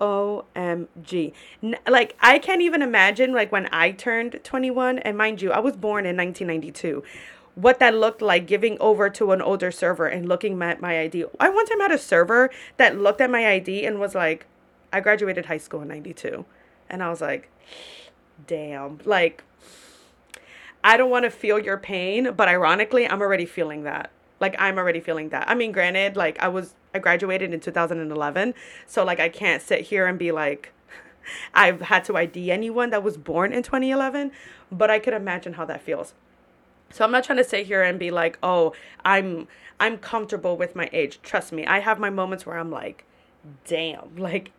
OMG. 0.00 1.32
like, 1.86 2.16
I 2.20 2.38
can't 2.38 2.62
even 2.62 2.82
imagine, 2.82 3.32
like, 3.32 3.52
when 3.52 3.68
I 3.72 3.90
turned 3.90 4.40
21, 4.44 5.00
and 5.00 5.18
mind 5.18 5.42
you, 5.42 5.52
I 5.52 5.58
was 5.58 5.76
born 5.76 6.06
in 6.06 6.16
1992, 6.16 7.02
what 7.58 7.80
that 7.80 7.92
looked 7.92 8.22
like 8.22 8.46
giving 8.46 8.78
over 8.78 9.10
to 9.10 9.32
an 9.32 9.42
older 9.42 9.72
server 9.72 10.06
and 10.06 10.28
looking 10.28 10.62
at 10.62 10.80
my 10.80 11.00
ID. 11.00 11.24
I 11.40 11.48
one 11.48 11.66
time 11.66 11.80
had 11.80 11.90
a 11.90 11.98
server 11.98 12.50
that 12.76 12.96
looked 12.96 13.20
at 13.20 13.30
my 13.30 13.48
ID 13.48 13.84
and 13.84 13.98
was 13.98 14.14
like, 14.14 14.46
I 14.92 15.00
graduated 15.00 15.46
high 15.46 15.58
school 15.58 15.82
in 15.82 15.88
92. 15.88 16.44
And 16.88 17.02
I 17.02 17.10
was 17.10 17.20
like, 17.20 17.50
damn. 18.46 19.00
Like, 19.04 19.42
I 20.84 20.96
don't 20.96 21.10
want 21.10 21.24
to 21.24 21.30
feel 21.30 21.58
your 21.58 21.78
pain, 21.78 22.32
but 22.36 22.46
ironically, 22.46 23.08
I'm 23.08 23.20
already 23.20 23.44
feeling 23.44 23.82
that. 23.82 24.12
Like 24.38 24.54
I'm 24.56 24.78
already 24.78 25.00
feeling 25.00 25.30
that. 25.30 25.48
I 25.50 25.56
mean, 25.56 25.72
granted, 25.72 26.16
like 26.16 26.38
I 26.38 26.46
was 26.46 26.74
I 26.94 27.00
graduated 27.00 27.52
in 27.52 27.58
2011, 27.58 28.54
so 28.86 29.04
like 29.04 29.18
I 29.18 29.28
can't 29.28 29.60
sit 29.60 29.80
here 29.80 30.06
and 30.06 30.16
be 30.16 30.30
like 30.30 30.72
I've 31.54 31.80
had 31.80 32.04
to 32.04 32.16
ID 32.16 32.52
anyone 32.52 32.90
that 32.90 33.02
was 33.02 33.16
born 33.16 33.52
in 33.52 33.64
2011, 33.64 34.30
but 34.70 34.92
I 34.92 35.00
could 35.00 35.12
imagine 35.12 35.54
how 35.54 35.64
that 35.64 35.82
feels. 35.82 36.14
So 36.90 37.04
I'm 37.04 37.10
not 37.12 37.24
trying 37.24 37.38
to 37.38 37.44
sit 37.44 37.66
here 37.66 37.82
and 37.82 37.98
be 37.98 38.10
like, 38.10 38.38
"Oh, 38.42 38.72
I'm 39.04 39.48
I'm 39.80 39.98
comfortable 39.98 40.56
with 40.56 40.74
my 40.74 40.88
age." 40.92 41.20
Trust 41.22 41.52
me, 41.52 41.66
I 41.66 41.80
have 41.80 41.98
my 41.98 42.10
moments 42.10 42.46
where 42.46 42.58
I'm 42.58 42.70
like, 42.70 43.04
"Damn." 43.66 44.16
Like 44.16 44.52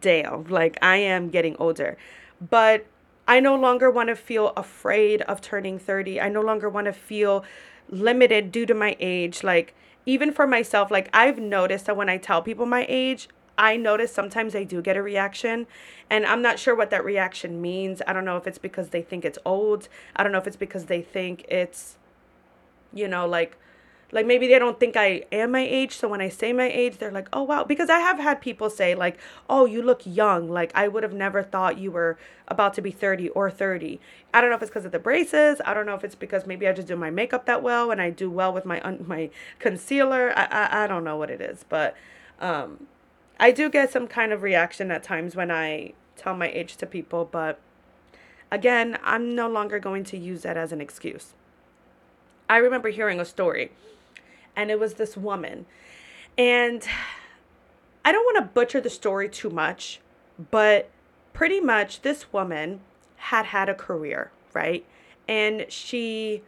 damn, 0.00 0.44
like 0.44 0.78
I 0.82 0.96
am 0.96 1.30
getting 1.30 1.56
older. 1.58 1.96
But 2.40 2.86
I 3.26 3.40
no 3.40 3.54
longer 3.54 3.90
want 3.90 4.08
to 4.08 4.16
feel 4.16 4.52
afraid 4.56 5.22
of 5.22 5.40
turning 5.40 5.78
30. 5.78 6.20
I 6.20 6.28
no 6.28 6.40
longer 6.40 6.68
want 6.68 6.86
to 6.86 6.92
feel 6.92 7.44
limited 7.88 8.50
due 8.52 8.66
to 8.66 8.74
my 8.74 8.96
age. 9.00 9.44
Like, 9.44 9.74
even 10.06 10.32
for 10.32 10.46
myself, 10.46 10.90
like, 10.90 11.08
I've 11.12 11.38
noticed 11.38 11.86
that 11.86 11.96
when 11.96 12.08
I 12.08 12.16
tell 12.16 12.42
people 12.42 12.66
my 12.66 12.86
age, 12.88 13.28
I 13.60 13.76
notice 13.76 14.10
sometimes 14.10 14.56
I 14.56 14.64
do 14.64 14.80
get 14.80 14.96
a 14.96 15.02
reaction, 15.02 15.66
and 16.08 16.24
I'm 16.24 16.40
not 16.40 16.58
sure 16.58 16.74
what 16.74 16.88
that 16.90 17.04
reaction 17.04 17.60
means. 17.60 18.00
I 18.06 18.14
don't 18.14 18.24
know 18.24 18.38
if 18.38 18.46
it's 18.46 18.56
because 18.56 18.88
they 18.88 19.02
think 19.02 19.22
it's 19.22 19.38
old. 19.44 19.86
I 20.16 20.22
don't 20.22 20.32
know 20.32 20.38
if 20.38 20.46
it's 20.46 20.56
because 20.56 20.86
they 20.86 21.02
think 21.02 21.44
it's, 21.46 21.98
you 22.94 23.06
know, 23.06 23.26
like 23.26 23.58
like 24.12 24.26
maybe 24.26 24.48
they 24.48 24.58
don't 24.58 24.80
think 24.80 24.96
I 24.96 25.24
am 25.30 25.52
my 25.52 25.60
age. 25.60 25.96
So 25.96 26.08
when 26.08 26.20
I 26.20 26.30
say 26.30 26.52
my 26.52 26.68
age, 26.68 26.96
they're 26.98 27.12
like, 27.12 27.28
oh, 27.32 27.42
wow. 27.42 27.62
Because 27.62 27.88
I 27.90 27.98
have 28.00 28.18
had 28.18 28.40
people 28.40 28.68
say, 28.68 28.94
like, 28.94 29.18
oh, 29.48 29.66
you 29.66 29.82
look 29.82 30.02
young. 30.04 30.48
Like, 30.48 30.72
I 30.74 30.88
would 30.88 31.02
have 31.02 31.12
never 31.12 31.42
thought 31.42 31.78
you 31.78 31.92
were 31.92 32.18
about 32.48 32.74
to 32.74 32.82
be 32.82 32.90
30 32.90 33.28
or 33.28 33.50
30. 33.50 34.00
I 34.34 34.40
don't 34.40 34.50
know 34.50 34.56
if 34.56 34.62
it's 34.62 34.70
because 34.70 34.84
of 34.84 34.92
the 34.92 34.98
braces. 34.98 35.60
I 35.64 35.74
don't 35.74 35.86
know 35.86 35.94
if 35.94 36.02
it's 36.02 36.16
because 36.16 36.46
maybe 36.46 36.66
I 36.66 36.72
just 36.72 36.88
do 36.88 36.96
my 36.96 37.10
makeup 37.10 37.46
that 37.46 37.62
well 37.62 37.92
and 37.92 38.00
I 38.00 38.10
do 38.10 38.30
well 38.30 38.52
with 38.52 38.64
my 38.64 38.80
un- 38.82 39.04
my 39.06 39.30
concealer. 39.60 40.32
I, 40.36 40.44
I, 40.46 40.84
I 40.84 40.86
don't 40.88 41.04
know 41.04 41.16
what 41.16 41.30
it 41.30 41.40
is. 41.40 41.64
But 41.68 41.94
um, 42.40 42.88
I 43.40 43.52
do 43.52 43.70
get 43.70 43.90
some 43.90 44.06
kind 44.06 44.32
of 44.32 44.42
reaction 44.42 44.90
at 44.90 45.02
times 45.02 45.34
when 45.34 45.50
I 45.50 45.94
tell 46.14 46.36
my 46.36 46.50
age 46.50 46.76
to 46.76 46.86
people. 46.86 47.24
But 47.24 47.58
again, 48.50 48.98
I'm 49.02 49.34
no 49.34 49.48
longer 49.48 49.78
going 49.78 50.04
to 50.04 50.18
use 50.18 50.42
that 50.42 50.58
as 50.58 50.72
an 50.72 50.80
excuse. 50.82 51.32
I 52.48 52.58
remember 52.58 52.90
hearing 52.90 53.18
a 53.18 53.24
story 53.24 53.72
and 54.54 54.70
it 54.70 54.78
was 54.78 54.94
this 54.94 55.16
woman. 55.16 55.64
And 56.36 56.86
I 58.04 58.12
don't 58.12 58.24
want 58.24 58.36
to 58.38 58.54
butcher 58.54 58.80
the 58.80 58.90
story 58.90 59.28
too 59.28 59.50
much, 59.50 60.00
but 60.50 60.90
pretty 61.32 61.60
much 61.60 62.02
this 62.02 62.32
woman 62.32 62.80
had 63.16 63.46
had 63.46 63.68
a 63.68 63.74
career, 63.74 64.30
right? 64.54 64.84
And 65.28 65.66
she 65.68 66.42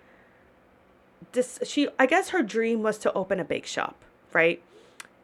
this 1.32 1.58
she 1.64 1.88
I 1.98 2.06
guess 2.06 2.30
her 2.30 2.42
dream 2.42 2.82
was 2.82 2.98
to 2.98 3.12
open 3.12 3.38
a 3.38 3.44
bake 3.44 3.66
shop, 3.66 3.96
right? 4.32 4.62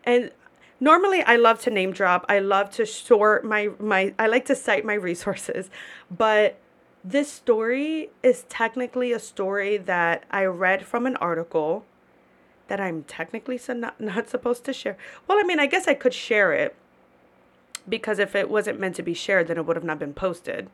And 0.04 0.30
normally 0.80 1.22
I 1.22 1.36
love 1.36 1.60
to 1.62 1.70
name 1.70 1.92
drop. 1.92 2.24
I 2.28 2.38
love 2.38 2.70
to 2.72 2.86
short 2.86 3.44
my 3.44 3.70
my 3.78 4.14
I 4.18 4.26
like 4.26 4.44
to 4.46 4.54
cite 4.54 4.84
my 4.84 4.94
resources, 4.94 5.70
but 6.10 6.58
this 7.04 7.30
story 7.30 8.10
is 8.22 8.44
technically 8.48 9.12
a 9.12 9.18
story 9.18 9.76
that 9.76 10.24
I 10.30 10.44
read 10.44 10.84
from 10.84 11.06
an 11.06 11.16
article 11.16 11.84
that 12.66 12.80
I'm 12.80 13.04
technically 13.04 13.56
so 13.56 13.72
not, 13.72 14.00
not 14.00 14.28
supposed 14.28 14.64
to 14.64 14.72
share. 14.72 14.96
Well, 15.26 15.38
I 15.38 15.42
mean, 15.42 15.60
I 15.60 15.66
guess 15.66 15.88
I 15.88 15.94
could 15.94 16.14
share 16.14 16.52
it 16.52 16.74
because 17.88 18.18
if 18.18 18.34
it 18.34 18.50
wasn't 18.50 18.78
meant 18.78 18.96
to 18.96 19.02
be 19.02 19.14
shared, 19.14 19.48
then 19.48 19.56
it 19.56 19.66
would 19.66 19.76
have 19.76 19.84
not 19.84 19.98
been 19.98 20.12
posted. 20.12 20.68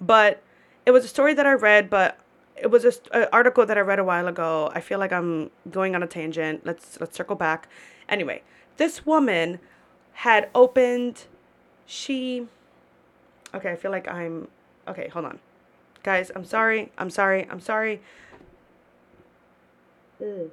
But 0.00 0.42
it 0.86 0.92
was 0.92 1.04
a 1.04 1.08
story 1.08 1.34
that 1.34 1.46
I 1.46 1.52
read, 1.52 1.90
but 1.90 2.18
it 2.56 2.70
was 2.70 2.84
an 2.84 3.26
article 3.32 3.66
that 3.66 3.76
I 3.76 3.80
read 3.80 3.98
a 3.98 4.04
while 4.04 4.28
ago. 4.28 4.70
I 4.74 4.80
feel 4.80 4.98
like 4.98 5.12
I'm 5.12 5.50
going 5.70 5.94
on 5.94 6.02
a 6.02 6.06
tangent. 6.06 6.64
Let's 6.64 7.00
let's 7.00 7.16
circle 7.16 7.36
back. 7.36 7.68
Anyway, 8.08 8.42
this 8.80 9.04
woman 9.04 9.60
had 10.14 10.48
opened. 10.54 11.26
She. 11.84 12.48
Okay, 13.54 13.72
I 13.72 13.76
feel 13.76 13.90
like 13.90 14.08
I'm. 14.08 14.48
Okay, 14.88 15.08
hold 15.08 15.26
on, 15.26 15.38
guys. 16.02 16.32
I'm 16.34 16.44
sorry. 16.44 16.90
I'm 16.96 17.10
sorry. 17.10 17.46
I'm 17.50 17.60
sorry. 17.60 18.00
Mm 20.20 20.50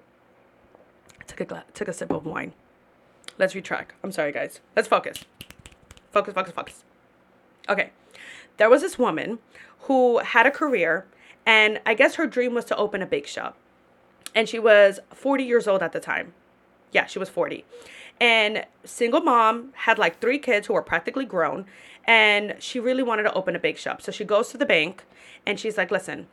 took 1.28 1.42
a 1.42 1.46
gla- 1.46 1.66
took 1.74 1.88
a 1.88 1.94
sip 1.94 2.12
of 2.12 2.26
wine. 2.26 2.54
Let's 3.38 3.54
retract. 3.54 3.94
I'm 4.04 4.12
sorry, 4.12 4.32
guys. 4.32 4.62
Let's 4.76 4.88
focus. 4.88 5.26
Focus, 6.12 6.34
focus, 6.34 6.54
focus. 6.54 6.84
Okay. 7.70 7.92
There 8.58 8.70
was 8.70 8.82
this 8.82 8.98
woman 8.98 9.40
who 9.82 10.20
had 10.20 10.48
a 10.48 10.52
career, 10.52 11.06
and 11.46 11.80
I 11.86 11.94
guess 11.94 12.16
her 12.16 12.26
dream 12.26 12.56
was 12.56 12.66
to 12.66 12.76
open 12.76 13.02
a 13.02 13.06
bake 13.06 13.28
shop. 13.28 13.56
And 14.34 14.50
she 14.50 14.58
was 14.58 15.00
40 15.14 15.44
years 15.44 15.68
old 15.68 15.84
at 15.84 15.92
the 15.92 16.00
time. 16.00 16.34
Yeah, 16.92 17.06
she 17.06 17.20
was 17.20 17.30
40. 17.30 17.66
And 18.20 18.66
single 18.84 19.22
mom 19.22 19.74
had 19.74 20.00
like 20.00 20.20
three 20.20 20.40
kids 20.40 20.68
who 20.68 20.74
were 20.74 20.82
practically 20.82 21.26
grown, 21.26 21.66
and 22.06 22.56
she 22.60 22.80
really 22.80 23.04
wanted 23.04 23.24
to 23.24 23.34
open 23.34 23.56
a 23.56 23.60
bake 23.60 23.78
shop. 23.78 24.02
So 24.02 24.12
she 24.12 24.26
goes 24.26 24.50
to 24.50 24.58
the 24.58 24.66
bank 24.66 25.04
and 25.46 25.60
she's 25.60 25.78
like, 25.78 25.92
"Listen, 25.92 26.28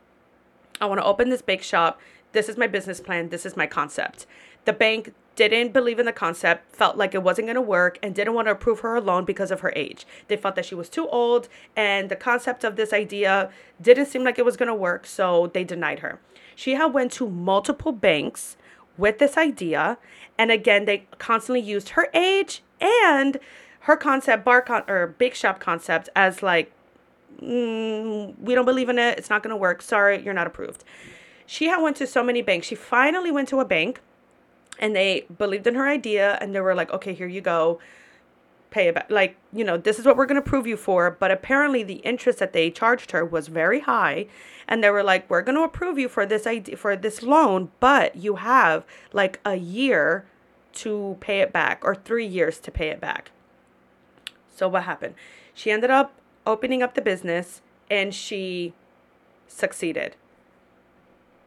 I 0.81 0.85
want 0.87 0.99
to 0.99 1.05
open 1.05 1.29
this 1.29 1.41
bake 1.41 1.63
shop. 1.63 1.99
This 2.31 2.49
is 2.49 2.57
my 2.57 2.67
business 2.67 2.99
plan. 2.99 3.29
This 3.29 3.45
is 3.45 3.55
my 3.55 3.67
concept." 3.67 4.25
The 4.65 4.73
bank 4.73 5.13
didn't 5.35 5.73
believe 5.73 5.99
in 5.99 6.05
the 6.05 6.13
concept, 6.13 6.75
felt 6.75 6.97
like 6.97 7.13
it 7.13 7.21
wasn't 7.21 7.45
going 7.45 7.55
to 7.55 7.61
work, 7.61 7.99
and 8.01 8.15
didn't 8.15 8.33
want 8.33 8.47
to 8.47 8.53
approve 8.53 8.79
her 8.79 8.99
loan 9.01 9.25
because 9.25 9.51
of 9.51 9.59
her 9.59 9.73
age. 9.75 10.07
They 10.27 10.37
felt 10.37 10.55
that 10.55 10.65
she 10.65 10.75
was 10.75 10.89
too 10.89 11.07
old, 11.09 11.49
and 11.75 12.09
the 12.09 12.15
concept 12.15 12.63
of 12.63 12.77
this 12.77 12.93
idea 12.93 13.51
didn't 13.79 14.07
seem 14.07 14.23
like 14.23 14.39
it 14.39 14.45
was 14.45 14.57
going 14.57 14.67
to 14.67 14.73
work, 14.73 15.05
so 15.05 15.51
they 15.53 15.63
denied 15.63 15.99
her. 15.99 16.19
She 16.55 16.75
had 16.75 16.93
went 16.93 17.11
to 17.13 17.29
multiple 17.29 17.91
banks 17.91 18.55
with 18.97 19.19
this 19.19 19.37
idea, 19.37 19.97
and 20.37 20.51
again, 20.51 20.85
they 20.85 21.07
constantly 21.17 21.61
used 21.61 21.89
her 21.89 22.07
age 22.13 22.63
and 22.79 23.39
her 23.81 23.95
concept, 23.95 24.43
bar 24.43 24.61
con- 24.61 24.83
or 24.87 25.07
bake 25.07 25.35
shop 25.35 25.59
concept, 25.59 26.09
as 26.15 26.41
like, 26.41 26.71
mm, 27.41 28.37
we 28.39 28.55
don't 28.55 28.65
believe 28.65 28.89
in 28.89 28.97
it. 28.97 29.17
It's 29.17 29.29
not 29.29 29.43
going 29.43 29.51
to 29.51 29.57
work. 29.57 29.81
Sorry, 29.81 30.21
you're 30.21 30.33
not 30.33 30.47
approved. 30.47 30.83
She 31.45 31.67
had 31.67 31.81
went 31.81 31.95
to 31.97 32.07
so 32.07 32.23
many 32.23 32.41
banks. 32.41 32.65
She 32.67 32.75
finally 32.75 33.31
went 33.31 33.47
to 33.49 33.59
a 33.59 33.65
bank 33.65 34.01
and 34.79 34.95
they 34.95 35.25
believed 35.37 35.67
in 35.67 35.75
her 35.75 35.87
idea 35.87 36.37
and 36.41 36.53
they 36.53 36.59
were 36.59 36.75
like 36.75 36.91
okay 36.91 37.13
here 37.13 37.27
you 37.27 37.41
go 37.41 37.79
pay 38.75 38.91
back 38.91 39.09
like 39.09 39.37
you 39.53 39.63
know 39.63 39.77
this 39.77 39.97
is 39.99 40.05
what 40.05 40.17
we're 40.17 40.25
going 40.25 40.41
to 40.41 40.49
prove 40.49 40.67
you 40.67 40.75
for 40.75 41.09
but 41.09 41.31
apparently 41.31 41.81
the 41.81 42.01
interest 42.11 42.39
that 42.39 42.51
they 42.51 42.69
charged 42.69 43.11
her 43.11 43.23
was 43.23 43.47
very 43.47 43.79
high 43.79 44.27
and 44.67 44.83
they 44.83 44.89
were 44.89 45.03
like 45.03 45.29
we're 45.29 45.41
going 45.41 45.55
to 45.55 45.63
approve 45.63 45.97
you 45.97 46.09
for 46.09 46.25
this 46.25 46.45
idea 46.45 46.75
for 46.75 46.95
this 46.95 47.23
loan 47.23 47.71
but 47.79 48.15
you 48.15 48.35
have 48.35 48.83
like 49.13 49.39
a 49.45 49.55
year 49.55 50.25
to 50.73 51.15
pay 51.21 51.39
it 51.39 51.53
back 51.53 51.79
or 51.83 51.95
3 51.95 52.25
years 52.25 52.59
to 52.59 52.69
pay 52.69 52.89
it 52.89 52.99
back 52.99 53.31
so 54.53 54.67
what 54.67 54.83
happened 54.83 55.15
she 55.53 55.71
ended 55.71 55.89
up 55.89 56.13
opening 56.45 56.83
up 56.83 56.93
the 56.93 57.01
business 57.01 57.61
and 57.89 58.13
she 58.13 58.73
succeeded. 59.47 60.15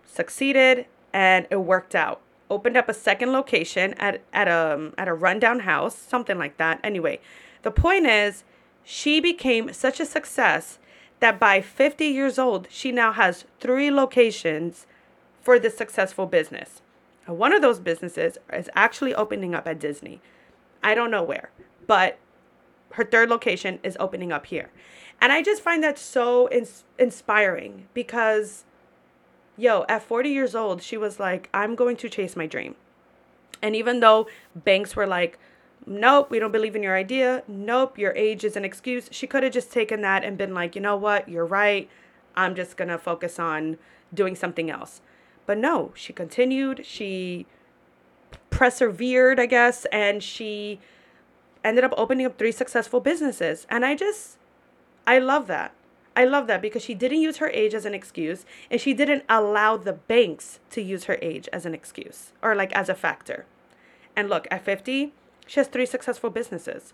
Succeeded 0.05 0.87
and 1.12 1.47
it 1.51 1.57
worked 1.57 1.95
out. 1.95 2.21
Opened 2.51 2.77
up 2.77 2.89
a 2.89 2.95
second 2.95 3.33
location 3.33 3.95
at 3.95 4.23
at 4.33 4.49
a 4.49 4.93
at 4.97 5.09
a 5.09 5.15
rundown 5.15 5.61
house, 5.61 5.97
something 5.97 6.39
like 6.39 6.57
that. 6.57 6.81
Anyway, 6.83 7.21
the 7.63 7.71
point 7.71 8.07
is 8.07 8.45
she 8.85 9.21
became 9.21 9.73
such 9.73 10.01
a 10.01 10.07
success 10.07 10.79
that 11.21 11.39
by 11.39 11.61
50 11.61 12.07
years 12.07 12.39
old, 12.39 12.69
she 12.71 12.93
now 12.93 13.13
has 13.13 13.45
three 13.61 13.91
locations 13.91 14.87
for 15.43 15.59
this 15.59 15.77
successful 15.77 16.27
business. 16.27 16.81
One 17.27 17.53
of 17.53 17.61
those 17.61 17.79
businesses 17.79 18.39
is 18.53 18.71
actually 18.75 19.15
opening 19.15 19.55
up 19.55 19.67
at 19.67 19.79
Disney. 19.79 20.21
I 20.83 20.95
don't 20.95 21.11
know 21.11 21.23
where, 21.23 21.51
but 21.87 22.19
her 22.93 23.05
third 23.05 23.29
location 23.29 23.79
is 23.83 23.97
opening 24.01 24.33
up 24.33 24.47
here. 24.47 24.71
And 25.21 25.33
I 25.33 25.43
just 25.43 25.63
find 25.63 25.83
that 25.83 25.99
so 25.99 26.49
ins- 26.51 26.85
inspiring 26.99 27.89
because, 27.93 28.65
yo, 29.59 29.85
at 29.88 30.03
40 30.03 30.31
years 30.31 30.55
old, 30.55 30.83
she 30.83 30.97
was 30.97 31.21
like, 31.21 31.51
I'm 31.53 31.75
going 31.75 31.97
to 31.97 32.09
chase 32.09 32.37
my 32.37 32.47
dream. 32.47 32.77
And 33.61 33.75
even 33.75 34.01
though 34.01 34.29
banks 34.55 34.94
were 34.94 35.07
like, 35.07 35.38
nope, 35.85 36.31
we 36.31 36.38
don't 36.38 36.53
believe 36.53 36.77
in 36.77 36.83
your 36.83 36.97
idea. 36.97 37.42
Nope, 37.49 37.99
your 37.99 38.12
age 38.12 38.44
is 38.44 38.57
an 38.57 38.64
excuse. 38.64 39.09
She 39.11 39.27
could 39.27 39.42
have 39.42 39.53
just 39.53 39.73
taken 39.73 40.01
that 40.03 40.25
and 40.25 40.38
been 40.38 40.55
like, 40.55 40.77
you 40.77 40.81
know 40.81 40.97
what, 40.97 41.29
you're 41.29 41.44
right. 41.44 41.90
I'm 42.37 42.55
just 42.55 42.77
going 42.77 42.88
to 42.88 42.99
focus 42.99 43.38
on 43.38 43.79
doing 44.14 44.37
something 44.37 44.71
else. 44.71 45.01
But 45.44 45.59
no, 45.59 45.92
she 45.94 46.12
continued. 46.12 46.87
She 46.87 47.47
persevered, 48.51 49.40
I 49.40 49.47
guess, 49.47 49.87
and 49.87 50.23
she 50.23 50.79
ended 51.64 51.85
up 51.85 51.94
opening 51.97 52.27
up 52.27 52.38
three 52.38 52.53
successful 52.53 53.01
businesses. 53.01 53.66
And 53.68 53.85
I 53.85 53.97
just, 53.97 54.37
I 55.07 55.18
love 55.18 55.49
that. 55.49 55.75
I 56.19 56.25
love 56.25 56.49
that 56.49 56.61
because 56.61 56.83
she 56.83 56.95
didn't 56.95 57.21
use 57.21 57.37
her 57.37 57.49
age 57.51 57.75
as 57.75 57.85
an 57.85 57.95
excuse 57.95 58.45
and 58.73 58.81
she 58.81 58.93
didn't 58.93 59.23
allow 59.29 59.77
the 59.77 59.93
banks 59.93 60.59
to 60.71 60.83
use 60.83 61.05
her 61.05 61.17
age 61.23 61.49
as 61.53 61.65
an 61.65 61.75
excuse 61.75 62.33
or 62.43 62.57
like 62.57 62.73
as 62.73 62.89
a 62.89 62.95
factor. 62.97 63.47
And 64.17 64.29
look, 64.29 64.49
at 64.51 64.65
50, 64.65 65.13
she 65.47 65.61
has 65.61 65.69
three 65.69 65.87
successful 65.87 66.31
businesses. 66.31 66.93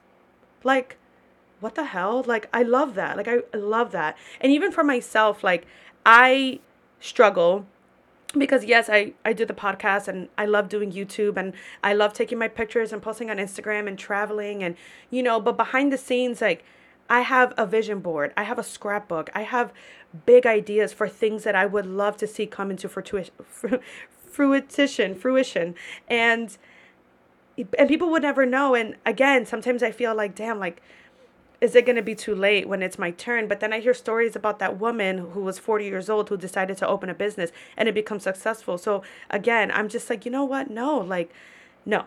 Like, 0.63 0.99
what 1.61 1.75
the 1.75 1.85
hell? 1.85 2.23
Like, 2.27 2.51
I 2.53 2.65
love 2.65 2.95
that. 2.97 3.17
Like, 3.17 3.27
I 3.27 3.39
love 3.57 3.93
that. 3.93 4.19
And 4.43 4.53
even 4.53 4.71
for 4.71 4.85
myself, 4.85 5.43
like, 5.43 5.67
I 6.05 6.61
struggle 7.01 7.65
because 8.37 8.67
yes 8.67 8.91
I, 8.91 9.15
I 9.25 9.33
do 9.33 9.45
the 9.45 9.55
podcast 9.55 10.09
and 10.09 10.29
i 10.37 10.45
love 10.45 10.69
doing 10.69 10.91
youtube 10.91 11.37
and 11.37 11.53
i 11.85 11.93
love 11.93 12.13
taking 12.13 12.37
my 12.37 12.49
pictures 12.49 12.93
and 12.93 13.01
posting 13.01 13.31
on 13.31 13.37
instagram 13.37 13.87
and 13.87 13.97
traveling 13.97 14.65
and 14.65 14.75
you 15.09 15.23
know 15.23 15.39
but 15.39 15.57
behind 15.57 15.93
the 15.93 15.99
scenes 15.99 16.41
like 16.41 16.65
i 17.09 17.21
have 17.21 17.53
a 17.57 17.67
vision 17.67 18.01
board. 18.01 18.33
I 18.37 18.45
have 18.45 18.59
a 18.59 18.63
scrapbook. 18.63 19.31
I 19.35 19.43
have 19.43 19.73
big 20.27 20.47
ideas 20.47 20.93
for 20.93 21.09
things 21.09 21.45
that 21.45 21.55
i 21.55 21.67
would 21.67 21.87
love 21.87 22.17
to 22.19 22.27
see 22.27 22.47
come 22.47 22.71
into 22.71 22.89
fruition 24.31 25.15
fruition. 25.15 25.75
And 26.09 26.57
and 27.79 27.89
people 27.89 28.11
would 28.11 28.23
never 28.23 28.47
know. 28.47 28.75
And 28.75 28.97
again 29.05 29.47
sometimes 29.47 29.83
i 29.83 29.91
feel 29.91 30.15
like 30.15 30.35
damn 30.35 30.59
like 30.59 30.83
is 31.61 31.75
it 31.75 31.87
going 31.87 31.97
to 31.97 32.03
be 32.03 32.15
too 32.15 32.35
late 32.35 32.69
when 32.69 32.83
it's 32.83 32.99
my 32.99 33.11
turn? 33.13 33.49
But 33.49 33.61
then 33.61 33.73
i 33.73 33.81
hear 33.81 33.95
stories 33.95 34.37
about 34.37 34.59
that 34.59 34.79
woman 34.79 35.19
who 35.19 35.41
was 35.41 35.59
40 35.59 35.85
years 35.85 36.09
old 36.11 36.29
who 36.29 36.37
decided 36.37 36.77
to 36.79 36.87
open 36.89 37.09
a 37.09 37.15
business 37.15 37.51
and 37.77 37.89
it 37.89 37.95
becomes 37.95 38.23
successful. 38.23 38.79
So 38.79 39.03
again 39.31 39.71
i'm 39.73 39.89
just 39.89 40.09
like 40.11 40.25
you 40.25 40.31
know 40.31 40.45
what? 40.45 40.71
No 40.71 40.99
like 40.99 41.33
no. 41.85 42.05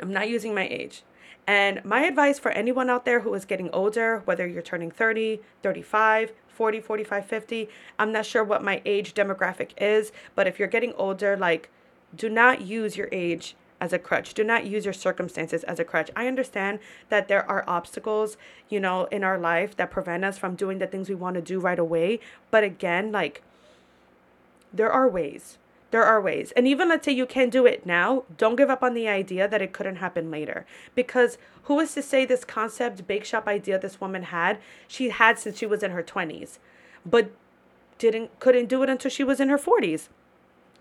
I'm 0.00 0.12
not 0.12 0.28
using 0.28 0.54
my 0.54 0.66
age 0.68 1.02
and 1.46 1.84
my 1.84 2.04
advice 2.04 2.38
for 2.38 2.50
anyone 2.52 2.88
out 2.88 3.04
there 3.04 3.20
who 3.20 3.34
is 3.34 3.44
getting 3.44 3.70
older 3.70 4.22
whether 4.24 4.46
you're 4.46 4.62
turning 4.62 4.90
30 4.90 5.40
35 5.62 6.32
40 6.48 6.80
45 6.80 7.26
50 7.26 7.68
i'm 7.98 8.12
not 8.12 8.26
sure 8.26 8.44
what 8.44 8.62
my 8.62 8.80
age 8.84 9.14
demographic 9.14 9.70
is 9.78 10.12
but 10.34 10.46
if 10.46 10.58
you're 10.58 10.68
getting 10.68 10.92
older 10.94 11.36
like 11.36 11.70
do 12.16 12.28
not 12.28 12.60
use 12.60 12.96
your 12.96 13.08
age 13.12 13.56
as 13.84 13.92
a 13.92 13.98
crutch. 13.98 14.32
Do 14.32 14.44
not 14.44 14.66
use 14.66 14.84
your 14.84 14.94
circumstances 14.94 15.62
as 15.64 15.78
a 15.78 15.84
crutch. 15.84 16.10
I 16.16 16.26
understand 16.26 16.78
that 17.10 17.28
there 17.28 17.48
are 17.50 17.64
obstacles, 17.66 18.38
you 18.70 18.80
know, 18.80 19.04
in 19.06 19.22
our 19.22 19.38
life 19.38 19.76
that 19.76 19.90
prevent 19.90 20.24
us 20.24 20.38
from 20.38 20.54
doing 20.54 20.78
the 20.78 20.86
things 20.86 21.08
we 21.08 21.14
want 21.14 21.34
to 21.34 21.42
do 21.42 21.60
right 21.60 21.78
away. 21.78 22.20
But 22.50 22.64
again, 22.64 23.12
like, 23.12 23.42
there 24.72 24.90
are 24.90 25.06
ways. 25.06 25.58
There 25.94 26.02
are 26.02 26.20
ways. 26.20 26.52
And 26.56 26.66
even 26.66 26.88
let's 26.88 27.04
say 27.04 27.12
you 27.12 27.24
can't 27.24 27.52
do 27.52 27.66
it 27.66 27.86
now, 27.86 28.24
don't 28.36 28.56
give 28.56 28.68
up 28.68 28.82
on 28.82 28.94
the 28.94 29.06
idea 29.06 29.46
that 29.46 29.62
it 29.62 29.72
couldn't 29.72 30.02
happen 30.02 30.28
later. 30.28 30.66
Because 30.96 31.38
who 31.62 31.78
is 31.78 31.94
to 31.94 32.02
say 32.02 32.26
this 32.26 32.44
concept, 32.44 33.06
bake 33.06 33.24
shop 33.24 33.46
idea 33.46 33.78
this 33.78 34.00
woman 34.00 34.24
had, 34.24 34.58
she 34.88 35.10
had 35.10 35.38
since 35.38 35.56
she 35.56 35.66
was 35.66 35.84
in 35.84 35.92
her 35.92 36.02
20s, 36.02 36.58
but 37.06 37.30
didn't 37.96 38.36
couldn't 38.40 38.66
do 38.66 38.82
it 38.82 38.88
until 38.90 39.08
she 39.08 39.22
was 39.22 39.38
in 39.38 39.50
her 39.50 39.56
40s. 39.56 40.08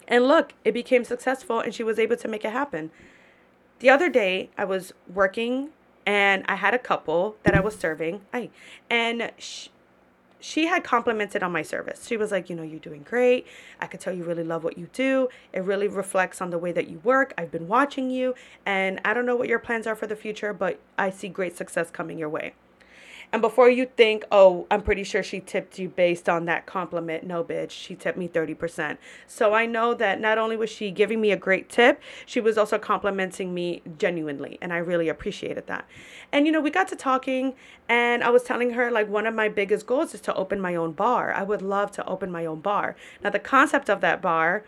And 0.08 0.28
look, 0.28 0.54
it 0.66 0.72
became 0.72 1.04
successful 1.04 1.60
and 1.60 1.76
she 1.76 1.84
was 1.84 2.00
able 2.00 2.18
to 2.18 2.28
make 2.28 2.44
it 2.44 2.52
happen. 2.52 2.90
The 3.82 3.92
other 3.92 4.10
day, 4.10 4.50
I 4.58 4.66
was 4.66 4.94
working 5.08 5.70
and 6.08 6.44
I 6.48 6.56
had 6.56 6.74
a 6.74 6.80
couple 6.80 7.36
that 7.44 7.54
I 7.54 7.60
was 7.60 7.76
serving. 7.76 8.22
I, 8.34 8.50
and 8.90 9.32
she, 9.38 9.70
she 10.44 10.68
had 10.68 10.84
complimented 10.84 11.42
on 11.42 11.54
my 11.54 11.62
service. 11.62 12.06
She 12.06 12.18
was 12.18 12.30
like, 12.30 12.50
You 12.50 12.58
know, 12.58 12.64
you're 12.64 12.78
doing 12.78 13.04
great. 13.04 13.48
I 13.80 13.88
could 13.88 14.02
tell 14.02 14.14
you 14.14 14.26
really 14.26 14.44
love 14.44 14.66
what 14.66 14.78
you 14.78 14.90
do. 14.92 15.30
It 15.54 15.64
really 15.64 15.88
reflects 15.88 16.42
on 16.42 16.50
the 16.50 16.58
way 16.58 16.74
that 16.74 16.90
you 16.90 17.00
work. 17.00 17.34
I've 17.38 17.50
been 17.50 17.70
watching 17.70 18.10
you, 18.10 18.36
and 18.66 19.00
I 19.06 19.14
don't 19.14 19.26
know 19.26 19.38
what 19.38 19.48
your 19.48 19.60
plans 19.60 19.88
are 19.88 19.96
for 19.96 20.06
the 20.06 20.18
future, 20.18 20.54
but 20.54 20.82
I 20.98 21.12
see 21.12 21.30
great 21.30 21.56
success 21.56 21.90
coming 21.90 22.18
your 22.18 22.28
way. 22.28 22.56
And 23.34 23.42
before 23.42 23.68
you 23.68 23.88
think, 23.88 24.26
oh, 24.32 24.68
I'm 24.70 24.84
pretty 24.84 25.04
sure 25.04 25.24
she 25.24 25.40
tipped 25.40 25.80
you 25.80 25.90
based 25.90 26.30
on 26.30 26.46
that 26.46 26.68
compliment, 26.68 27.24
no, 27.24 27.44
bitch, 27.44 27.72
she 27.72 27.96
tipped 27.96 28.16
me 28.16 28.28
30%. 28.28 29.00
So 29.26 29.56
I 29.56 29.66
know 29.66 29.96
that 29.96 30.22
not 30.22 30.38
only 30.38 30.56
was 30.56 30.70
she 30.70 30.92
giving 30.92 31.20
me 31.20 31.32
a 31.32 31.36
great 31.36 31.68
tip, 31.68 32.00
she 32.28 32.40
was 32.40 32.60
also 32.60 32.78
complimenting 32.78 33.52
me 33.52 33.82
genuinely. 33.98 34.60
And 34.62 34.72
I 34.72 34.78
really 34.78 35.10
appreciated 35.10 35.66
that. 35.66 35.88
And, 36.32 36.46
you 36.46 36.52
know, 36.52 36.62
we 36.62 36.70
got 36.70 36.88
to 36.90 36.96
talking, 36.96 37.56
and 37.90 38.24
I 38.24 38.30
was 38.30 38.44
telling 38.44 38.72
her, 38.72 38.92
like, 38.92 39.10
one 39.10 39.26
of 39.26 39.34
my 39.34 39.50
biggest 39.50 39.88
goals 39.88 40.14
is 40.14 40.22
to 40.22 40.36
open 40.36 40.62
my 40.62 40.76
own 40.76 40.92
bar. 40.92 41.34
I 41.34 41.42
would 41.42 41.64
love 41.64 41.92
to 41.94 42.06
open 42.06 42.32
my 42.32 42.46
own 42.46 42.62
bar. 42.62 42.96
Now, 43.24 43.32
the 43.32 43.40
concept 43.40 43.90
of 43.90 44.00
that 44.02 44.22
bar, 44.22 44.64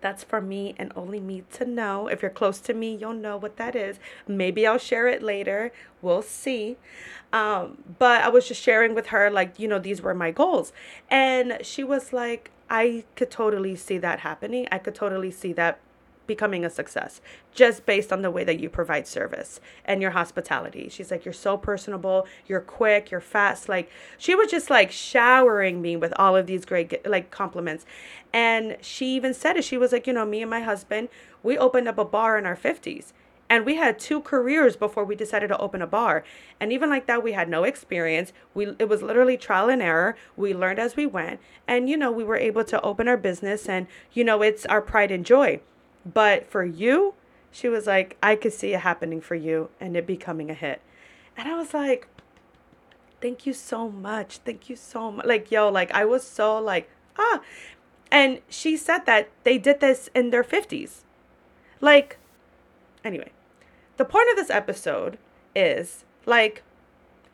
that's 0.00 0.24
for 0.24 0.40
me 0.40 0.74
and 0.78 0.92
only 0.94 1.20
me 1.20 1.44
to 1.52 1.64
know. 1.64 2.08
If 2.08 2.22
you're 2.22 2.30
close 2.30 2.60
to 2.60 2.74
me, 2.74 2.94
you'll 2.94 3.14
know 3.14 3.36
what 3.36 3.56
that 3.56 3.74
is. 3.74 3.98
Maybe 4.26 4.66
I'll 4.66 4.78
share 4.78 5.08
it 5.08 5.22
later. 5.22 5.72
We'll 6.02 6.22
see. 6.22 6.76
Um, 7.32 7.78
but 7.98 8.22
I 8.22 8.28
was 8.28 8.48
just 8.48 8.62
sharing 8.62 8.94
with 8.94 9.08
her, 9.08 9.30
like, 9.30 9.58
you 9.58 9.68
know, 9.68 9.78
these 9.78 10.00
were 10.00 10.14
my 10.14 10.30
goals. 10.30 10.72
And 11.10 11.58
she 11.62 11.84
was 11.84 12.12
like, 12.12 12.50
I 12.70 13.04
could 13.16 13.30
totally 13.30 13.76
see 13.76 13.98
that 13.98 14.20
happening. 14.20 14.68
I 14.70 14.78
could 14.78 14.94
totally 14.94 15.30
see 15.30 15.52
that 15.54 15.80
becoming 16.28 16.64
a 16.64 16.70
success 16.70 17.20
just 17.52 17.84
based 17.84 18.12
on 18.12 18.22
the 18.22 18.30
way 18.30 18.44
that 18.44 18.60
you 18.60 18.68
provide 18.68 19.08
service 19.08 19.60
and 19.84 20.00
your 20.00 20.12
hospitality. 20.12 20.88
She's 20.88 21.10
like, 21.10 21.24
You're 21.24 21.34
so 21.34 21.56
personable, 21.56 22.28
you're 22.46 22.60
quick, 22.60 23.10
you're 23.10 23.20
fast. 23.20 23.68
Like, 23.68 23.90
she 24.16 24.36
was 24.36 24.48
just 24.48 24.70
like 24.70 24.92
showering 24.92 25.82
me 25.82 25.96
with 25.96 26.12
all 26.16 26.36
of 26.36 26.46
these 26.46 26.64
great, 26.64 27.04
like, 27.04 27.32
compliments. 27.32 27.84
And 28.32 28.76
she 28.80 29.16
even 29.16 29.34
said 29.34 29.56
it. 29.56 29.64
She 29.64 29.76
was 29.76 29.90
like, 29.90 30.06
You 30.06 30.12
know, 30.12 30.24
me 30.24 30.42
and 30.42 30.50
my 30.50 30.60
husband, 30.60 31.08
we 31.42 31.58
opened 31.58 31.88
up 31.88 31.98
a 31.98 32.04
bar 32.04 32.38
in 32.38 32.46
our 32.46 32.56
50s. 32.56 33.12
And 33.50 33.64
we 33.64 33.76
had 33.76 33.98
two 33.98 34.20
careers 34.20 34.76
before 34.76 35.04
we 35.04 35.14
decided 35.14 35.48
to 35.48 35.58
open 35.58 35.80
a 35.80 35.86
bar. 35.86 36.22
And 36.60 36.70
even 36.70 36.90
like 36.90 37.06
that, 37.06 37.22
we 37.22 37.32
had 37.32 37.48
no 37.48 37.64
experience. 37.64 38.32
We 38.52 38.74
it 38.78 38.88
was 38.88 39.02
literally 39.02 39.38
trial 39.38 39.70
and 39.70 39.80
error. 39.80 40.16
We 40.36 40.52
learned 40.52 40.78
as 40.78 40.96
we 40.96 41.06
went. 41.06 41.40
And 41.66 41.88
you 41.88 41.96
know, 41.96 42.12
we 42.12 42.24
were 42.24 42.36
able 42.36 42.64
to 42.64 42.80
open 42.82 43.08
our 43.08 43.16
business 43.16 43.66
and 43.66 43.86
you 44.12 44.22
know, 44.22 44.42
it's 44.42 44.66
our 44.66 44.82
pride 44.82 45.10
and 45.10 45.24
joy. 45.24 45.60
But 46.12 46.46
for 46.46 46.64
you, 46.64 47.14
she 47.50 47.68
was 47.68 47.86
like, 47.86 48.16
I 48.22 48.36
could 48.36 48.52
see 48.52 48.72
it 48.72 48.80
happening 48.80 49.20
for 49.20 49.34
you 49.34 49.70
and 49.80 49.96
it 49.96 50.06
becoming 50.06 50.50
a 50.50 50.54
hit. 50.54 50.80
And 51.36 51.48
I 51.48 51.56
was 51.56 51.74
like, 51.74 52.08
thank 53.20 53.46
you 53.46 53.52
so 53.52 53.90
much. 53.90 54.38
Thank 54.38 54.70
you 54.70 54.76
so 54.76 55.12
much. 55.12 55.26
Like, 55.26 55.50
yo, 55.50 55.68
like, 55.68 55.90
I 55.92 56.04
was 56.04 56.24
so 56.24 56.58
like, 56.58 56.90
ah. 57.18 57.40
And 58.10 58.40
she 58.48 58.76
said 58.76 59.06
that 59.06 59.28
they 59.44 59.58
did 59.58 59.80
this 59.80 60.08
in 60.14 60.30
their 60.30 60.44
50s. 60.44 61.02
Like, 61.80 62.18
anyway, 63.04 63.32
the 63.96 64.04
point 64.04 64.30
of 64.30 64.36
this 64.36 64.50
episode 64.50 65.18
is 65.54 66.04
like 66.26 66.62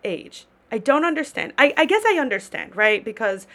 age. 0.04 0.46
I 0.72 0.78
don't 0.78 1.04
understand. 1.04 1.52
I, 1.56 1.72
I 1.76 1.84
guess 1.84 2.02
I 2.06 2.18
understand, 2.18 2.74
right? 2.74 3.04
Because 3.04 3.46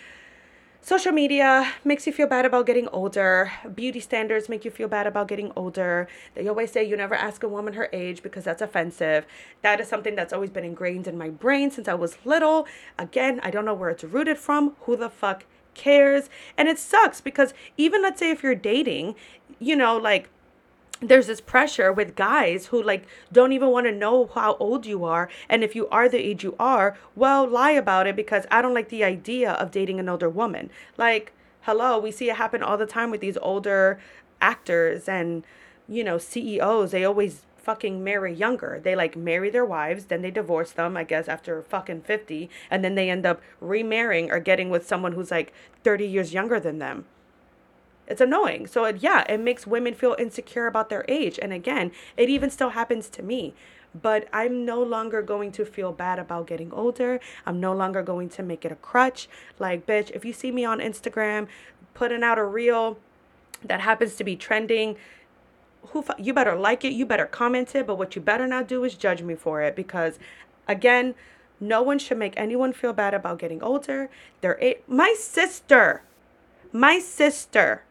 social 0.81 1.11
media 1.11 1.71
makes 1.83 2.07
you 2.07 2.13
feel 2.13 2.27
bad 2.27 2.45
about 2.45 2.65
getting 2.65 2.87
older. 2.89 3.51
Beauty 3.75 3.99
standards 3.99 4.49
make 4.49 4.65
you 4.65 4.71
feel 4.71 4.87
bad 4.87 5.07
about 5.07 5.27
getting 5.27 5.51
older. 5.55 6.07
They 6.35 6.47
always 6.47 6.71
say 6.71 6.83
you 6.83 6.95
never 6.95 7.15
ask 7.15 7.43
a 7.43 7.47
woman 7.47 7.73
her 7.73 7.89
age 7.93 8.23
because 8.23 8.43
that's 8.43 8.61
offensive. 8.61 9.25
That 9.61 9.79
is 9.79 9.87
something 9.87 10.15
that's 10.15 10.33
always 10.33 10.49
been 10.49 10.63
ingrained 10.63 11.07
in 11.07 11.17
my 11.17 11.29
brain 11.29 11.71
since 11.71 11.87
I 11.87 11.93
was 11.93 12.17
little. 12.25 12.67
Again, 12.97 13.39
I 13.43 13.51
don't 13.51 13.65
know 13.65 13.73
where 13.73 13.89
it's 13.89 14.03
rooted 14.03 14.37
from. 14.37 14.75
Who 14.81 14.95
the 14.95 15.09
fuck 15.09 15.45
cares? 15.73 16.29
And 16.57 16.67
it 16.67 16.79
sucks 16.79 17.21
because 17.21 17.53
even 17.77 18.01
let's 18.01 18.19
say 18.19 18.31
if 18.31 18.43
you're 18.43 18.55
dating, 18.55 19.15
you 19.59 19.75
know, 19.75 19.97
like 19.97 20.29
there's 21.01 21.27
this 21.27 21.41
pressure 21.41 21.93
with 21.93 22.15
guys 22.15 22.67
who 22.67 22.81
like 22.81 23.07
don't 23.31 23.53
even 23.53 23.69
want 23.69 23.85
to 23.85 23.91
know 23.91 24.29
how 24.33 24.55
old 24.55 24.85
you 24.85 25.05
are 25.05 25.29
and 25.47 25.63
if 25.63 25.75
you 25.75 25.87
are 25.89 26.09
the 26.09 26.17
age 26.17 26.43
you 26.43 26.55
are 26.59 26.97
well 27.15 27.47
lie 27.47 27.71
about 27.71 28.05
it 28.07 28.15
because 28.15 28.45
i 28.51 28.61
don't 28.61 28.73
like 28.73 28.89
the 28.89 29.03
idea 29.03 29.51
of 29.53 29.71
dating 29.71 29.99
an 29.99 30.09
older 30.09 30.29
woman. 30.29 30.69
Like 30.97 31.33
hello 31.61 31.99
we 31.99 32.11
see 32.11 32.29
it 32.29 32.35
happen 32.35 32.63
all 32.63 32.77
the 32.77 32.85
time 32.85 33.11
with 33.11 33.21
these 33.21 33.37
older 33.41 33.99
actors 34.41 35.07
and 35.07 35.43
you 35.87 36.03
know 36.03 36.17
ceos 36.17 36.91
they 36.91 37.05
always 37.05 37.41
fucking 37.57 38.03
marry 38.03 38.33
younger. 38.33 38.79
They 38.83 38.95
like 38.95 39.15
marry 39.15 39.49
their 39.49 39.65
wives 39.65 40.05
then 40.05 40.21
they 40.21 40.31
divorce 40.31 40.71
them 40.71 40.97
i 40.97 41.03
guess 41.03 41.27
after 41.27 41.61
fucking 41.61 42.01
50 42.01 42.49
and 42.69 42.83
then 42.83 42.95
they 42.95 43.09
end 43.09 43.25
up 43.25 43.41
remarrying 43.61 44.31
or 44.31 44.39
getting 44.39 44.69
with 44.69 44.87
someone 44.87 45.13
who's 45.13 45.31
like 45.31 45.53
30 45.83 46.07
years 46.07 46.33
younger 46.33 46.59
than 46.59 46.79
them 46.79 47.05
it's 48.09 48.21
annoying. 48.21 48.67
So 48.67 48.85
it, 48.85 48.97
yeah, 48.99 49.23
it 49.29 49.39
makes 49.39 49.67
women 49.67 49.93
feel 49.93 50.15
insecure 50.17 50.67
about 50.67 50.89
their 50.89 51.05
age. 51.07 51.39
And 51.41 51.53
again, 51.53 51.91
it 52.17 52.29
even 52.29 52.49
still 52.49 52.69
happens 52.69 53.07
to 53.09 53.23
me. 53.23 53.53
But 53.99 54.27
I'm 54.33 54.65
no 54.65 54.81
longer 54.83 55.21
going 55.21 55.51
to 55.53 55.65
feel 55.65 55.91
bad 55.91 56.19
about 56.19 56.47
getting 56.47 56.71
older. 56.71 57.19
I'm 57.45 57.59
no 57.59 57.73
longer 57.73 58.03
going 58.03 58.29
to 58.29 58.43
make 58.43 58.65
it 58.65 58.71
a 58.71 58.75
crutch. 58.75 59.27
Like, 59.57 59.85
bitch, 59.85 60.11
if 60.11 60.25
you 60.25 60.33
see 60.33 60.51
me 60.51 60.65
on 60.65 60.79
Instagram 60.79 61.47
putting 61.93 62.23
out 62.23 62.37
a 62.37 62.43
reel 62.43 62.99
that 63.63 63.81
happens 63.81 64.15
to 64.15 64.23
be 64.23 64.35
trending, 64.35 64.95
who 65.87 66.03
you 66.17 66.33
better 66.33 66.55
like 66.55 66.85
it, 66.85 66.93
you 66.93 67.05
better 67.05 67.25
comment 67.25 67.73
it, 67.73 67.87
but 67.87 67.97
what 67.97 68.15
you 68.15 68.21
better 68.21 68.45
not 68.45 68.67
do 68.67 68.83
is 68.83 68.95
judge 68.95 69.21
me 69.21 69.35
for 69.35 69.61
it 69.61 69.75
because 69.75 70.19
again, 70.67 71.15
no 71.59 71.81
one 71.81 71.99
should 71.99 72.17
make 72.17 72.33
anyone 72.37 72.73
feel 72.73 72.93
bad 72.93 73.13
about 73.13 73.39
getting 73.39 73.61
older. 73.61 74.09
They're 74.41 74.61
a- 74.61 74.81
my 74.87 75.15
sister. 75.17 76.03
My 76.71 76.99
sister 76.99 77.83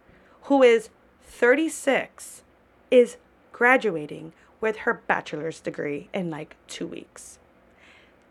who 0.48 0.62
is 0.62 0.88
36, 1.24 2.42
is 2.90 3.18
graduating 3.52 4.32
with 4.62 4.78
her 4.78 4.94
bachelor's 5.06 5.60
degree 5.60 6.08
in 6.14 6.30
like 6.30 6.56
two 6.66 6.86
weeks. 6.86 7.38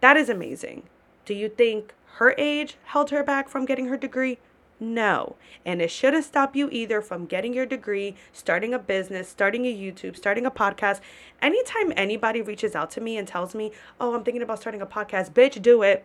That 0.02 0.18
is 0.18 0.28
amazing. 0.28 0.84
Do 1.26 1.36
you 1.36 1.48
think 1.48 1.94
her 2.16 2.34
age 2.36 2.78
held 2.86 3.12
her 3.12 3.24
back 3.24 3.48
from 3.48 3.66
getting 3.66 3.86
her 3.86 3.98
degree? 3.98 4.40
No. 4.80 5.36
And 5.64 5.80
it 5.80 5.92
shouldn't 5.92 6.26
stop 6.26 6.56
you 6.56 6.70
either 6.72 7.02
from 7.02 7.28
getting 7.28 7.54
your 7.54 7.68
degree, 7.68 8.16
starting 8.34 8.74
a 8.74 8.80
business, 8.80 9.30
starting 9.30 9.66
a 9.66 9.76
YouTube, 9.76 10.16
starting 10.16 10.46
a 10.46 10.52
podcast. 10.52 11.02
Anytime 11.40 11.94
anybody 11.96 12.42
reaches 12.42 12.76
out 12.76 12.90
to 12.92 13.02
me 13.02 13.18
and 13.18 13.28
tells 13.28 13.54
me, 13.54 13.72
oh, 14.02 14.16
I'm 14.16 14.24
thinking 14.24 14.42
about 14.42 14.60
starting 14.60 14.82
a 14.82 14.88
podcast, 14.88 15.34
bitch, 15.34 15.62
do 15.62 15.84
it. 15.84 16.04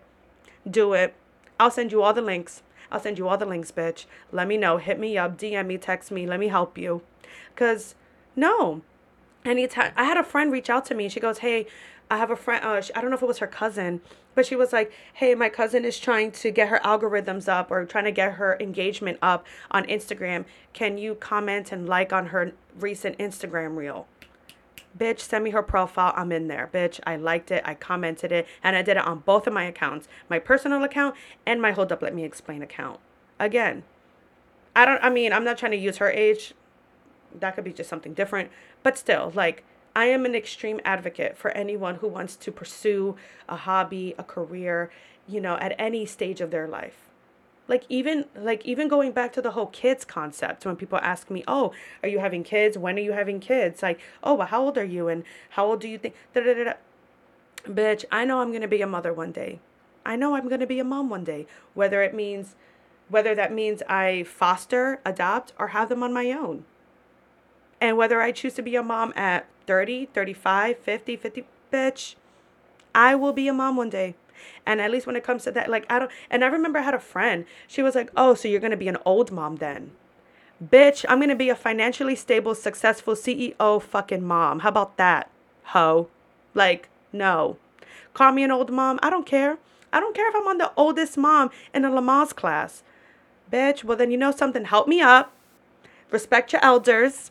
Do 0.70 0.92
it. 0.92 1.14
I'll 1.59 1.70
send 1.70 1.90
you 1.90 2.03
all 2.03 2.12
the 2.12 2.20
links. 2.20 2.62
I'll 2.92 3.00
send 3.00 3.18
you 3.18 3.26
all 3.26 3.38
the 3.38 3.46
links, 3.46 3.72
bitch. 3.72 4.05
Let 4.31 4.46
me 4.46 4.59
know. 4.59 4.76
Hit 4.76 5.00
me 5.00 5.16
up, 5.16 5.38
DM 5.38 5.66
me, 5.66 5.78
text 5.78 6.12
me. 6.12 6.26
Let 6.26 6.38
me 6.38 6.48
help 6.48 6.76
you. 6.76 7.02
Because, 7.55 7.94
no. 8.37 8.83
Anytime. 9.44 9.92
I 9.96 10.05
had 10.05 10.18
a 10.18 10.22
friend 10.22 10.52
reach 10.52 10.70
out 10.70 10.85
to 10.87 10.94
me. 10.94 11.09
She 11.09 11.18
goes, 11.18 11.38
hey, 11.38 11.66
I 12.11 12.18
have 12.18 12.31
a 12.31 12.37
friend. 12.37 12.62
Uh, 12.62 12.83
I 12.94 13.00
don't 13.00 13.11
know 13.11 13.16
if 13.16 13.22
it 13.22 13.26
was 13.26 13.38
her 13.38 13.46
cousin, 13.46 14.02
but 14.35 14.44
she 14.44 14.55
was 14.55 14.72
like, 14.72 14.92
hey, 15.14 15.35
my 15.35 15.48
cousin 15.48 15.87
is 15.87 15.98
trying 15.98 16.31
to 16.33 16.50
get 16.50 16.68
her 16.68 16.78
algorithms 16.85 17.48
up 17.48 17.70
or 17.70 17.85
trying 17.87 18.05
to 18.05 18.12
get 18.12 18.35
her 18.35 18.59
engagement 18.61 19.18
up 19.22 19.46
on 19.70 19.85
Instagram. 19.87 20.44
Can 20.74 20.98
you 20.98 21.14
comment 21.14 21.72
and 21.72 21.88
like 21.88 22.12
on 22.12 22.26
her 22.26 22.52
recent 22.78 23.16
Instagram 23.16 23.76
reel? 23.76 24.07
Bitch, 24.96 25.20
send 25.20 25.44
me 25.44 25.50
her 25.50 25.62
profile. 25.62 26.12
I'm 26.16 26.33
in 26.33 26.48
there. 26.48 26.70
Bitch, 26.72 27.00
I 27.07 27.16
liked 27.16 27.50
it. 27.50 27.62
I 27.64 27.74
commented 27.74 28.33
it. 28.33 28.46
And 28.62 28.76
I 28.76 28.83
did 28.83 28.96
it 28.96 29.07
on 29.07 29.20
both 29.20 29.46
of 29.46 29.52
my 29.52 29.64
accounts 29.64 30.09
my 30.28 30.38
personal 30.38 30.83
account 30.83 31.14
and 31.46 31.61
my 31.61 31.72
Hold 31.72 31.92
Up 31.92 32.02
Let 32.02 32.14
Me 32.14 32.24
Explain 32.24 32.62
account. 32.62 33.00
Again, 33.38 33.83
I 34.74 34.85
don't, 34.85 35.02
I 35.02 35.11
mean, 35.11 35.33
I'm 35.33 35.44
not 35.44 35.59
trying 35.59 35.72
to 35.72 35.78
use 35.78 35.98
her 35.98 36.11
age. 36.11 36.55
That 37.38 37.55
could 37.55 37.64
be 37.64 37.72
just 37.72 37.90
something 37.90 38.14
different. 38.14 38.50
But 38.83 38.98
still, 38.98 39.33
like, 39.35 39.64
I 39.94 40.07
am 40.07 40.24
an 40.24 40.35
extreme 40.35 40.81
advocate 40.85 41.37
for 41.37 41.50
anyone 41.50 41.96
who 41.96 42.09
wants 42.09 42.37
to 42.37 42.52
pursue 42.52 43.16
a 43.48 43.57
hobby, 43.57 44.14
a 44.18 44.22
career, 44.22 44.90
you 45.28 45.40
know, 45.40 45.57
at 45.57 45.74
any 45.78 46.07
stage 46.07 46.40
of 46.40 46.50
their 46.50 46.66
life 46.66 47.12
like 47.68 47.85
even 47.88 48.27
like 48.37 48.64
even 48.64 48.88
going 48.88 49.12
back 49.12 49.33
to 49.33 49.42
the 49.42 49.53
whole 49.53 49.66
kids 49.66 50.05
concept 50.05 50.66
when 50.66 50.77
people 50.77 50.98
ask 50.98 51.31
me 51.31 51.44
oh 51.46 51.72
are 52.03 52.09
you 52.09 52.18
having 52.18 52.42
kids? 52.42 52.77
When 52.77 52.96
are 52.96 53.03
you 53.03 53.12
having 53.12 53.40
kids? 53.40 53.83
Like 53.83 54.01
oh 54.22 54.35
well 54.35 54.46
how 54.46 54.62
old 54.62 54.79
are 54.79 54.85
you? 54.85 55.09
And 55.09 55.25
how 55.51 55.66
old 55.66 55.81
do 55.81 55.88
you 55.88 55.98
think 55.98 56.14
da, 56.35 56.42
da, 56.42 56.55
da, 56.55 56.64
da. 56.64 56.72
bitch 57.64 58.05
i 58.11 58.25
know 58.25 58.40
i'm 58.40 58.48
going 58.48 58.62
to 58.62 58.68
be 58.68 58.83
a 58.83 58.87
mother 58.87 59.12
one 59.12 59.33
day. 59.33 59.61
I 60.05 60.16
know 60.16 60.35
i'm 60.35 60.48
going 60.48 60.61
to 60.61 60.66
be 60.66 60.81
a 60.81 60.85
mom 60.85 61.09
one 61.09 61.25
day 61.25 61.46
whether 61.75 62.03
it 62.03 62.14
means 62.14 62.57
whether 63.09 63.35
that 63.35 63.53
means 63.53 63.83
i 63.88 64.25
foster 64.25 65.01
adopt 65.05 65.53
or 65.59 65.68
have 65.68 65.88
them 65.88 66.03
on 66.03 66.12
my 66.12 66.33
own. 66.33 66.64
And 67.81 67.96
whether 67.96 68.20
i 68.20 68.33
choose 68.33 68.55
to 68.55 68.62
be 68.62 68.77
a 68.77 68.83
mom 68.83 69.12
at 69.16 69.46
30 69.66 70.07
35 70.07 70.79
50 70.79 71.16
50 71.16 71.44
bitch 71.72 72.14
i 72.94 73.14
will 73.14 73.33
be 73.33 73.46
a 73.46 73.53
mom 73.53 73.77
one 73.77 73.90
day 73.90 74.16
and 74.66 74.81
at 74.81 74.90
least 74.90 75.07
when 75.07 75.16
it 75.16 75.24
comes 75.24 75.44
to 75.44 75.52
that, 75.52 75.70
like, 75.70 75.87
I 75.90 75.98
don't, 75.98 76.11
and 76.31 76.44
I 76.44 76.48
remember 76.48 76.78
I 76.78 76.83
had 76.83 76.94
a 76.94 77.00
friend, 77.00 77.44
she 77.66 77.83
was 77.83 77.94
like, 77.94 78.11
oh, 78.16 78.35
so 78.35 78.48
you're 78.48 78.61
going 78.61 78.70
to 78.70 78.76
be 78.76 78.88
an 78.88 78.98
old 79.05 79.31
mom 79.31 79.57
then? 79.57 79.92
Bitch, 80.62 81.05
I'm 81.09 81.18
going 81.18 81.28
to 81.28 81.35
be 81.35 81.48
a 81.48 81.57
financially 81.57 82.14
stable, 82.14 82.55
successful 82.55 83.14
CEO 83.14 83.83
fucking 83.83 84.22
mom. 84.22 84.61
How 84.61 84.68
about 84.68 84.96
that, 84.96 85.31
ho? 85.64 86.09
Like, 86.55 86.88
no. 87.12 87.57
Call 88.14 88.33
me 88.33 88.44
an 88.44 88.50
old 88.50 88.70
mom. 88.70 88.98
I 89.02 89.11
don't 89.11 89.26
care. 89.26 89.59
I 89.92 90.00
don't 90.00 90.14
care 90.14 90.28
if 90.28 90.37
I'm 90.37 90.46
on 90.46 90.59
the 90.59 90.72
oldest 90.76 91.18
mom 91.18 91.50
in 91.74 91.85
a 91.85 91.90
Lamaze 91.90 92.35
class. 92.35 92.83
Bitch, 93.50 93.85
well, 93.85 93.96
then 93.96 94.11
you 94.11 94.16
know 94.16 94.31
something. 94.31 94.64
Help 94.64 94.88
me 94.88 95.00
up. 95.00 95.33
Respect 96.11 96.52
your 96.52 96.64
elders. 96.64 97.31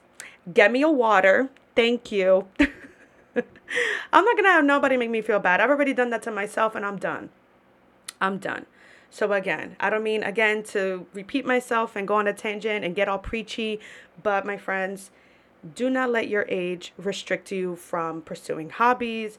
Get 0.51 0.71
me 0.71 0.81
a 0.81 0.89
water. 0.89 1.49
Thank 1.75 2.11
you. 2.11 2.47
I'm 4.13 4.25
not 4.25 4.35
gonna 4.35 4.49
have 4.49 4.65
nobody 4.65 4.97
make 4.97 5.09
me 5.09 5.21
feel 5.21 5.39
bad. 5.39 5.61
I've 5.61 5.69
already 5.69 5.93
done 5.93 6.09
that 6.09 6.21
to 6.23 6.31
myself 6.31 6.75
and 6.75 6.85
I'm 6.85 6.97
done. 6.97 7.29
I'm 8.19 8.37
done. 8.37 8.65
So 9.09 9.33
again, 9.33 9.75
I 9.79 9.89
don't 9.89 10.03
mean 10.03 10.23
again 10.23 10.63
to 10.63 11.05
repeat 11.13 11.45
myself 11.45 11.95
and 11.95 12.07
go 12.07 12.15
on 12.15 12.27
a 12.27 12.33
tangent 12.33 12.85
and 12.85 12.95
get 12.95 13.09
all 13.09 13.19
preachy, 13.19 13.79
but 14.23 14.45
my 14.45 14.57
friends, 14.57 15.11
do 15.75 15.89
not 15.89 16.09
let 16.09 16.27
your 16.27 16.45
age 16.47 16.93
restrict 16.97 17.51
you 17.51 17.75
from 17.75 18.21
pursuing 18.21 18.69
hobbies, 18.69 19.37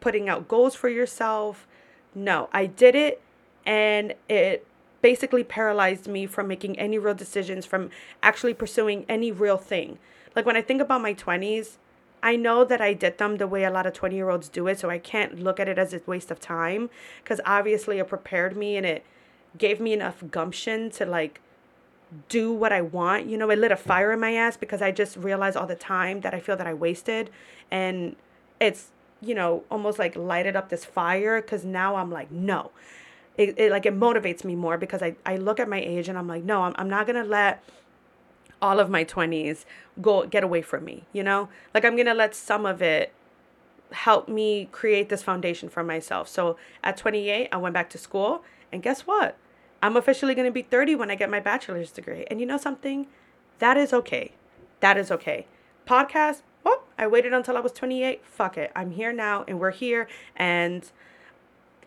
putting 0.00 0.28
out 0.28 0.48
goals 0.48 0.74
for 0.74 0.88
yourself. 0.88 1.66
No, 2.14 2.48
I 2.52 2.66
did 2.66 2.94
it 2.94 3.20
and 3.66 4.14
it 4.28 4.66
basically 5.02 5.44
paralyzed 5.44 6.08
me 6.08 6.26
from 6.26 6.48
making 6.48 6.78
any 6.78 6.98
real 6.98 7.14
decisions, 7.14 7.66
from 7.66 7.90
actually 8.22 8.54
pursuing 8.54 9.04
any 9.08 9.30
real 9.30 9.58
thing. 9.58 9.98
Like 10.34 10.46
when 10.46 10.56
I 10.56 10.62
think 10.62 10.80
about 10.80 11.02
my 11.02 11.12
20s, 11.12 11.76
I 12.24 12.36
know 12.36 12.64
that 12.64 12.80
I 12.80 12.94
did 12.94 13.18
them 13.18 13.36
the 13.36 13.46
way 13.46 13.64
a 13.64 13.70
lot 13.70 13.84
of 13.84 13.92
20 13.92 14.16
year 14.16 14.30
olds 14.30 14.48
do 14.48 14.66
it, 14.66 14.80
so 14.80 14.88
I 14.88 14.98
can't 14.98 15.38
look 15.40 15.60
at 15.60 15.68
it 15.68 15.78
as 15.78 15.92
a 15.92 16.00
waste 16.06 16.30
of 16.30 16.40
time 16.40 16.88
because 17.22 17.38
obviously 17.44 17.98
it 17.98 18.08
prepared 18.08 18.56
me 18.56 18.78
and 18.78 18.86
it 18.86 19.04
gave 19.58 19.78
me 19.78 19.92
enough 19.92 20.24
gumption 20.30 20.90
to 20.92 21.04
like 21.04 21.42
do 22.30 22.50
what 22.50 22.72
I 22.72 22.80
want. 22.80 23.26
You 23.26 23.36
know, 23.36 23.50
it 23.50 23.58
lit 23.58 23.72
a 23.72 23.76
fire 23.76 24.10
in 24.10 24.20
my 24.20 24.32
ass 24.32 24.56
because 24.56 24.80
I 24.80 24.90
just 24.90 25.18
realized 25.18 25.54
all 25.54 25.66
the 25.66 25.74
time 25.74 26.22
that 26.22 26.32
I 26.32 26.40
feel 26.40 26.56
that 26.56 26.66
I 26.66 26.72
wasted. 26.72 27.28
And 27.70 28.16
it's, 28.58 28.90
you 29.20 29.34
know, 29.34 29.64
almost 29.70 29.98
like 29.98 30.16
lighted 30.16 30.56
up 30.56 30.70
this 30.70 30.84
fire 30.84 31.42
because 31.42 31.66
now 31.66 31.96
I'm 31.96 32.10
like, 32.10 32.30
no. 32.30 32.70
It, 33.36 33.58
it 33.58 33.70
like 33.70 33.84
it 33.84 33.94
motivates 33.94 34.44
me 34.44 34.54
more 34.54 34.78
because 34.78 35.02
I, 35.02 35.16
I 35.26 35.36
look 35.36 35.60
at 35.60 35.68
my 35.68 35.80
age 35.80 36.08
and 36.08 36.16
I'm 36.16 36.28
like, 36.28 36.44
no, 36.44 36.62
I'm, 36.62 36.74
I'm 36.78 36.88
not 36.88 37.06
gonna 37.06 37.24
let 37.24 37.62
all 38.64 38.80
of 38.80 38.88
my 38.88 39.04
20s 39.04 39.66
go 40.00 40.26
get 40.26 40.42
away 40.42 40.62
from 40.62 40.86
me, 40.86 41.04
you 41.12 41.22
know? 41.22 41.50
Like 41.74 41.84
I'm 41.84 41.96
going 41.96 42.06
to 42.06 42.14
let 42.14 42.34
some 42.34 42.64
of 42.64 42.80
it 42.80 43.12
help 43.92 44.26
me 44.26 44.70
create 44.72 45.10
this 45.10 45.22
foundation 45.22 45.68
for 45.68 45.84
myself. 45.84 46.28
So 46.28 46.56
at 46.82 46.96
28, 46.96 47.50
I 47.52 47.56
went 47.58 47.74
back 47.74 47.90
to 47.90 47.98
school, 47.98 48.42
and 48.72 48.82
guess 48.82 49.02
what? 49.02 49.36
I'm 49.82 49.98
officially 49.98 50.34
going 50.34 50.46
to 50.46 50.52
be 50.52 50.62
30 50.62 50.94
when 50.94 51.10
I 51.10 51.14
get 51.14 51.28
my 51.28 51.40
bachelor's 51.40 51.90
degree. 51.90 52.24
And 52.30 52.40
you 52.40 52.46
know 52.46 52.56
something? 52.56 53.06
That 53.58 53.76
is 53.76 53.92
okay. 53.92 54.32
That 54.80 54.96
is 54.96 55.10
okay. 55.10 55.46
Podcast, 55.86 56.40
well, 56.64 56.84
I 56.96 57.06
waited 57.06 57.34
until 57.34 57.58
I 57.58 57.60
was 57.60 57.72
28. 57.72 58.24
Fuck 58.24 58.56
it. 58.56 58.72
I'm 58.74 58.92
here 58.92 59.12
now 59.12 59.44
and 59.46 59.60
we're 59.60 59.72
here 59.72 60.08
and 60.34 60.90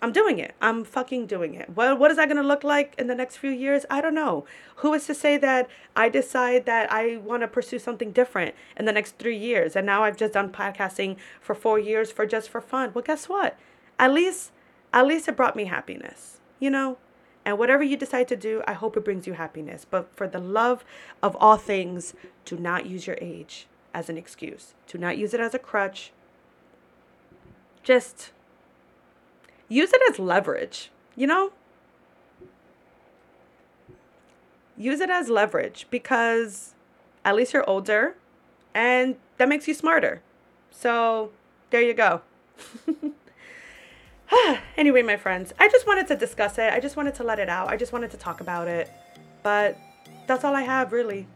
I'm 0.01 0.11
doing 0.11 0.39
it. 0.39 0.53
I'm 0.61 0.83
fucking 0.83 1.25
doing 1.27 1.53
it. 1.55 1.69
What 1.69 1.99
what 1.99 2.11
is 2.11 2.17
that 2.17 2.27
going 2.27 2.41
to 2.41 2.47
look 2.47 2.63
like 2.63 2.93
in 2.97 3.07
the 3.07 3.15
next 3.15 3.37
few 3.37 3.49
years? 3.49 3.85
I 3.89 4.01
don't 4.01 4.13
know. 4.13 4.45
Who 4.77 4.93
is 4.93 5.05
to 5.07 5.15
say 5.15 5.37
that 5.37 5.69
I 5.95 6.09
decide 6.09 6.65
that 6.65 6.91
I 6.91 7.17
want 7.17 7.41
to 7.41 7.47
pursue 7.47 7.79
something 7.79 8.11
different 8.11 8.55
in 8.75 8.85
the 8.85 8.91
next 8.91 9.17
3 9.17 9.35
years 9.35 9.75
and 9.75 9.85
now 9.85 10.03
I've 10.03 10.17
just 10.17 10.33
done 10.33 10.51
podcasting 10.51 11.17
for 11.41 11.55
4 11.55 11.79
years 11.79 12.11
for 12.11 12.25
just 12.25 12.49
for 12.49 12.61
fun. 12.61 12.91
Well, 12.93 13.03
guess 13.03 13.27
what? 13.27 13.57
At 13.97 14.11
least 14.13 14.51
at 14.93 15.07
least 15.07 15.27
it 15.27 15.35
brought 15.35 15.55
me 15.55 15.65
happiness. 15.65 16.39
You 16.59 16.69
know? 16.69 16.97
And 17.45 17.57
whatever 17.57 17.81
you 17.81 17.95
decide 17.95 18.27
to 18.27 18.35
do, 18.35 18.61
I 18.67 18.73
hope 18.73 18.97
it 18.97 19.05
brings 19.05 19.25
you 19.25 19.33
happiness. 19.33 19.85
But 19.89 20.13
for 20.13 20.27
the 20.27 20.39
love 20.39 20.83
of 21.23 21.37
all 21.39 21.55
things, 21.55 22.13
do 22.43 22.57
not 22.57 22.85
use 22.85 23.07
your 23.07 23.17
age 23.21 23.67
as 23.93 24.09
an 24.09 24.17
excuse. 24.17 24.73
Do 24.85 24.97
not 24.97 25.17
use 25.17 25.33
it 25.33 25.39
as 25.39 25.53
a 25.53 25.59
crutch. 25.59 26.11
Just 27.83 28.33
use 29.69 29.91
it 29.93 30.01
as 30.09 30.19
leverage, 30.19 30.91
you 31.15 31.27
know? 31.27 31.51
Use 34.77 34.99
it 34.99 35.09
as 35.09 35.29
leverage 35.29 35.87
because 35.89 36.75
at 37.25 37.35
least 37.35 37.53
you're 37.53 37.67
older 37.69 38.15
And 38.73 39.15
that 39.37 39.49
makes 39.49 39.67
you 39.67 39.73
smarter. 39.73 40.21
So 40.69 41.31
there 41.71 41.81
you 41.81 41.95
go. 41.95 42.21
anyway, 44.77 45.01
my 45.01 45.17
friends, 45.17 45.53
I 45.59 45.67
just 45.67 45.87
wanted 45.87 46.07
to 46.07 46.15
discuss 46.15 46.57
it. 46.59 46.71
I 46.71 46.79
just 46.79 46.95
wanted 46.95 47.15
to 47.15 47.23
let 47.23 47.39
it 47.39 47.49
out. 47.49 47.69
I 47.69 47.77
just 47.77 47.91
wanted 47.91 48.11
to 48.11 48.17
talk 48.17 48.39
about 48.39 48.67
it. 48.67 48.91
But 49.41 49.79
that's 50.27 50.43
all 50.43 50.55
I 50.55 50.61
have, 50.61 50.91
really. 50.91 51.27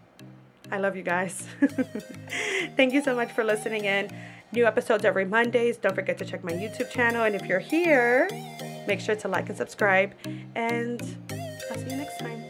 I 0.72 0.78
love 0.78 0.96
you 0.96 1.04
guys. 1.04 1.46
Thank 2.78 2.94
you 2.94 3.04
so 3.04 3.16
much 3.16 3.32
for 3.32 3.44
listening 3.44 3.86
in. 3.86 4.10
New 4.54 4.66
episodes 4.66 5.06
every 5.06 5.26
Mondays. 5.26 5.78
Don't 5.78 5.96
forget 5.96 6.18
to 6.20 6.26
check 6.26 6.44
my 6.44 6.52
YouTube 6.52 6.90
channel. 6.90 7.24
And 7.24 7.36
if 7.36 7.46
you're 7.46 7.60
here, 7.60 8.30
make 8.88 9.00
sure 9.00 9.16
to 9.16 9.28
like 9.28 9.50
and 9.50 9.58
subscribe. 9.58 10.14
And 10.56 11.02
I'll 11.70 11.78
see 11.78 11.90
you 11.90 11.98
next 11.98 12.20
time. 12.20 12.40